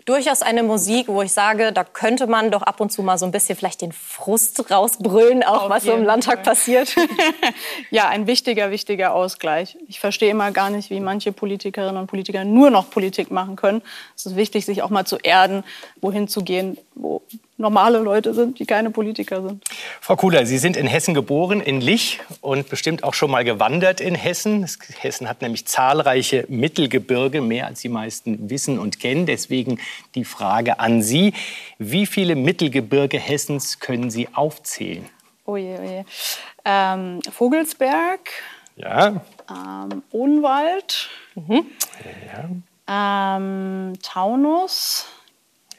durchaus 0.06 0.42
eine 0.42 0.62
Musik, 0.62 1.08
wo 1.08 1.20
ich 1.22 1.32
sage, 1.32 1.72
da 1.72 1.84
könnte 1.84 2.26
man 2.26 2.50
doch 2.50 2.62
ab 2.62 2.80
und 2.80 2.90
zu 2.90 3.02
mal 3.02 3.18
so 3.18 3.26
ein 3.26 3.32
bisschen 3.32 3.56
vielleicht 3.56 3.82
den 3.82 3.92
Frust 3.92 4.70
rausbrüllen, 4.70 5.42
auch 5.42 5.64
Auf 5.64 5.70
was 5.70 5.84
so 5.84 5.92
im 5.92 6.04
Landtag 6.04 6.36
Fall. 6.36 6.44
passiert. 6.44 6.94
ja, 7.90 8.08
ein 8.08 8.26
wichtiger, 8.26 8.70
wichtiger 8.70 9.14
Ausgleich. 9.14 9.76
Ich 9.88 10.00
verstehe 10.00 10.30
immer 10.30 10.52
gar 10.52 10.70
nicht, 10.70 10.90
wie 10.90 11.00
manche 11.00 11.32
Politikerinnen 11.32 11.96
und 11.96 12.06
Politiker 12.06 12.44
nur 12.44 12.70
noch 12.70 12.88
Politik 12.90 13.30
machen 13.30 13.56
können. 13.56 13.82
Es 14.14 14.26
ist 14.26 14.36
wichtig, 14.36 14.64
sich 14.64 14.82
auch 14.82 14.90
mal 14.90 15.04
zu 15.04 15.16
erden, 15.16 15.64
wohin 16.00 16.28
zu 16.28 16.42
gehen, 16.42 16.78
wo 16.94 17.22
normale 17.58 17.98
Leute 17.98 18.34
sind, 18.34 18.58
die 18.58 18.66
keine 18.66 18.90
Politiker 18.90 19.42
sind. 19.42 19.64
Frau 20.00 20.16
Kuhler, 20.16 20.46
Sie 20.46 20.58
sind 20.58 20.76
in 20.76 20.86
Hessen 20.86 21.14
geboren, 21.14 21.60
in 21.60 21.80
Lich 21.80 22.20
und 22.40 22.68
bestimmt 22.68 23.02
auch 23.04 23.14
schon 23.14 23.30
mal 23.30 23.44
gewandert 23.44 24.00
in 24.00 24.14
Hessen. 24.14 24.66
Hessen 24.98 25.28
hat 25.28 25.42
nämlich 25.42 25.66
zahlreiche 25.66 26.44
Mittelgebirge, 26.48 27.40
mehr 27.40 27.66
als 27.66 27.80
die 27.80 27.88
meisten 27.88 28.50
wissen 28.50 28.78
und 28.78 29.00
kennen. 29.00 29.26
Deswegen 29.26 29.78
die 30.14 30.24
Frage 30.24 30.80
an 30.80 31.02
Sie, 31.02 31.32
wie 31.78 32.06
viele 32.06 32.36
Mittelgebirge 32.36 33.18
Hessens 33.18 33.80
können 33.80 34.10
Sie 34.10 34.28
aufzählen? 34.34 35.06
Oh 35.44 35.56
je, 35.56 35.78
oh 35.78 35.82
je. 35.82 36.04
Ähm, 36.64 37.20
Vogelsberg. 37.30 38.20
Ja. 38.76 39.22
Ähm, 39.48 40.02
Odenwald. 40.10 41.08
Mhm. 41.34 41.66
Ja. 42.86 43.36
Ähm, 43.38 43.94
Taunus. 44.02 45.06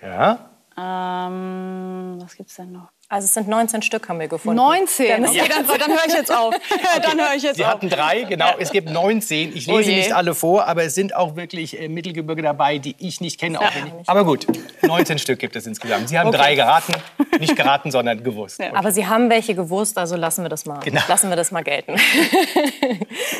Ja. 0.01 0.49
Ähm, 0.77 2.17
was 2.21 2.35
es 2.49 2.55
denn 2.55 2.71
noch? 2.71 2.91
Also 3.09 3.23
es 3.23 3.33
sind 3.33 3.47
19 3.47 3.83
Stück 3.83 4.09
haben 4.09 4.19
wir 4.19 4.27
gefunden. 4.27 4.57
19? 4.57 5.25
Okay, 5.25 5.41
dann, 5.47 5.65
dann 5.65 5.91
höre 5.91 6.05
ich 6.07 6.13
jetzt 6.13 6.31
auf. 6.31 6.53
Okay. 6.77 7.01
Dann 7.01 7.19
höre 7.19 7.35
ich 7.35 7.43
jetzt 7.43 7.57
Sie 7.57 7.63
auf. 7.63 7.71
hatten 7.71 7.89
drei, 7.89 8.23
genau. 8.23 8.55
Es 8.59 8.71
gibt 8.71 8.89
19. 8.89 9.55
Ich 9.55 9.67
lese 9.67 9.91
oh 9.91 9.95
nicht 9.95 10.13
alle 10.13 10.33
vor, 10.33 10.65
aber 10.67 10.83
es 10.83 10.95
sind 10.95 11.15
auch 11.15 11.35
wirklich 11.35 11.79
äh, 11.79 11.87
Mittelgebirge 11.87 12.41
dabei, 12.41 12.77
die 12.77 12.95
ich 12.99 13.21
nicht 13.21 13.39
kenne. 13.39 13.59
Ja. 13.61 13.69
Ich, 13.69 14.09
aber 14.09 14.25
gut, 14.25 14.47
19 14.81 15.17
Stück 15.19 15.39
gibt 15.39 15.55
es 15.55 15.65
insgesamt. 15.65 16.09
Sie 16.09 16.17
haben 16.17 16.27
okay. 16.27 16.37
drei 16.37 16.55
geraten. 16.55 16.93
Nicht 17.39 17.55
geraten, 17.55 17.91
sondern 17.91 18.23
gewusst. 18.23 18.59
Ja. 18.59 18.73
Aber 18.73 18.91
Sie 18.91 19.05
haben 19.07 19.29
welche 19.29 19.55
gewusst, 19.55 19.97
also 19.97 20.15
lassen 20.15 20.43
wir 20.43 20.49
das 20.49 20.65
mal, 20.65 20.79
genau. 20.79 21.01
lassen 21.07 21.29
wir 21.29 21.35
das 21.35 21.51
mal 21.51 21.63
gelten. 21.63 21.95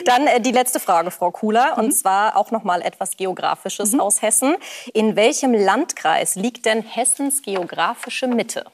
dann 0.06 0.28
äh, 0.28 0.40
die 0.40 0.52
letzte 0.52 0.80
Frage, 0.80 1.12
Frau 1.12 1.32
Kuhler, 1.32 1.74
mhm. 1.76 1.86
und 1.86 1.92
zwar 1.92 2.38
auch 2.38 2.52
noch 2.52 2.64
mal 2.64 2.82
etwas 2.82 3.18
Geografisches 3.18 3.94
mhm. 3.94 4.00
aus 4.00 4.22
Hessen. 4.22 4.56
In 4.94 5.16
welchem 5.16 5.54
Landkreis 5.54 6.36
liegt 6.36 6.66
denn 6.66 6.84
Hessens 6.84 7.42
geografische 7.42 8.28
Mitte? 8.28 8.66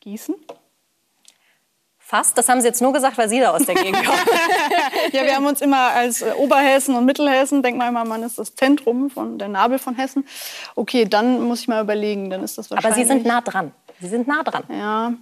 Gießen? 0.00 0.34
Fast. 1.98 2.36
Das 2.36 2.48
haben 2.48 2.60
Sie 2.60 2.66
jetzt 2.66 2.82
nur 2.82 2.92
gesagt, 2.92 3.16
weil 3.18 3.28
Sie 3.28 3.38
da 3.38 3.52
aus 3.52 3.64
der 3.64 3.76
Gegend 3.76 4.04
kommen. 4.04 4.18
ja, 5.12 5.22
wir 5.22 5.36
haben 5.36 5.46
uns 5.46 5.60
immer 5.60 5.92
als 5.92 6.22
äh, 6.22 6.32
Oberhessen 6.32 6.96
und 6.96 7.04
Mittelhessen, 7.04 7.62
denkt 7.62 7.78
man 7.78 7.88
immer, 7.88 8.04
man 8.04 8.24
ist 8.24 8.36
das 8.36 8.54
Zentrum 8.56 9.10
von 9.10 9.38
der 9.38 9.46
Nabel 9.46 9.78
von 9.78 9.94
Hessen. 9.94 10.26
Okay, 10.74 11.04
dann 11.04 11.40
muss 11.42 11.60
ich 11.60 11.68
mal 11.68 11.80
überlegen, 11.80 12.28
dann 12.30 12.42
ist 12.42 12.58
das 12.58 12.68
wahrscheinlich. 12.70 12.96
Aber 12.96 13.02
Sie 13.02 13.06
sind 13.06 13.26
nah 13.26 13.40
dran. 13.40 13.72
Sie 14.00 14.08
sind 14.08 14.26
nah 14.26 14.42
dran. 14.42 14.64
Ja, 14.68 15.12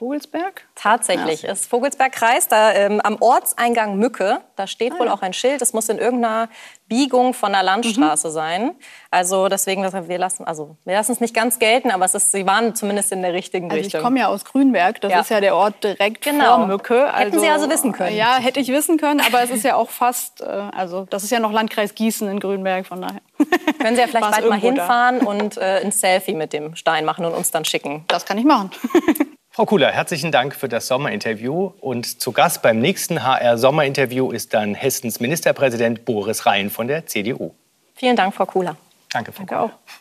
Vogelsberg? 0.00 0.62
Tatsächlich, 0.76 1.42
ja. 1.42 1.52
ist 1.52 1.66
Vogelsbergkreis, 1.66 2.48
da 2.48 2.72
ähm, 2.72 3.02
am 3.02 3.18
Ortseingang 3.20 3.98
Mücke, 3.98 4.40
da 4.56 4.66
steht 4.66 4.94
ah, 4.94 4.98
wohl 4.98 5.06
ja. 5.08 5.12
auch 5.12 5.20
ein 5.20 5.34
Schild, 5.34 5.60
es 5.60 5.74
muss 5.74 5.90
in 5.90 5.98
irgendeiner 5.98 6.48
Biegung 6.88 7.34
von 7.34 7.52
der 7.52 7.62
Landstraße 7.62 8.28
mhm. 8.28 8.32
sein. 8.32 8.70
Also 9.10 9.48
deswegen, 9.48 9.82
wir 9.82 10.18
lassen, 10.18 10.44
also 10.44 10.78
wir 10.86 10.94
lassen 10.94 11.12
es 11.12 11.20
nicht 11.20 11.34
ganz 11.34 11.58
gelten, 11.58 11.90
aber 11.90 12.06
es 12.06 12.14
ist, 12.14 12.32
sie 12.32 12.46
waren 12.46 12.74
zumindest 12.74 13.12
in 13.12 13.20
der 13.20 13.34
richtigen 13.34 13.70
also 13.70 13.76
Richtung. 13.76 14.00
Ich 14.00 14.04
komme 14.04 14.20
ja 14.20 14.28
aus 14.28 14.46
Grünberg, 14.46 15.02
das 15.02 15.12
ja. 15.12 15.20
ist 15.20 15.28
ja 15.28 15.40
der 15.42 15.54
Ort 15.54 15.84
direkt 15.84 16.22
genau. 16.22 16.56
vor 16.56 16.66
Mücke. 16.66 17.12
Also, 17.12 17.26
Hätten 17.26 17.40
Sie 17.40 17.48
also 17.50 17.68
wissen 17.68 17.92
können. 17.92 18.16
Ja, 18.16 18.38
hätte 18.38 18.58
ich 18.58 18.68
wissen 18.68 18.96
können, 18.96 19.20
aber 19.20 19.42
es 19.42 19.50
ist 19.50 19.64
ja 19.64 19.76
auch 19.76 19.90
fast, 19.90 20.40
äh, 20.40 20.46
also 20.46 21.04
das 21.10 21.24
ist 21.24 21.30
ja 21.30 21.40
noch 21.40 21.52
Landkreis 21.52 21.94
Gießen 21.94 22.26
in 22.26 22.40
Grünberg, 22.40 22.86
von 22.86 23.02
daher. 23.02 23.20
Können 23.78 23.96
Sie 23.96 24.00
ja 24.00 24.08
vielleicht 24.08 24.30
bald 24.30 24.48
mal 24.48 24.58
hinfahren 24.58 25.20
da. 25.20 25.26
und 25.26 25.58
äh, 25.58 25.82
ein 25.84 25.92
Selfie 25.92 26.34
mit 26.34 26.54
dem 26.54 26.74
Stein 26.74 27.04
machen 27.04 27.26
und 27.26 27.34
uns 27.34 27.50
dann 27.50 27.66
schicken. 27.66 28.06
Das 28.08 28.24
kann 28.24 28.38
ich 28.38 28.46
machen. 28.46 28.70
Frau 29.52 29.66
Kuhler, 29.66 29.90
herzlichen 29.90 30.30
Dank 30.30 30.54
für 30.54 30.68
das 30.68 30.86
Sommerinterview. 30.86 31.72
Und 31.80 32.20
zu 32.20 32.30
Gast 32.30 32.62
beim 32.62 32.78
nächsten 32.78 33.24
HR-Sommerinterview 33.24 34.30
ist 34.30 34.54
dann 34.54 34.76
Hessens 34.76 35.18
Ministerpräsident 35.18 36.04
Boris 36.04 36.46
Rhein 36.46 36.70
von 36.70 36.86
der 36.86 37.06
CDU. 37.06 37.50
Vielen 37.96 38.14
Dank, 38.14 38.32
Frau 38.32 38.46
Kuhler. 38.46 38.76
Danke, 39.12 39.32
Frau 39.32 39.38
Danke 39.40 39.54
Kuhler. 39.56 39.64
auch. 39.64 39.99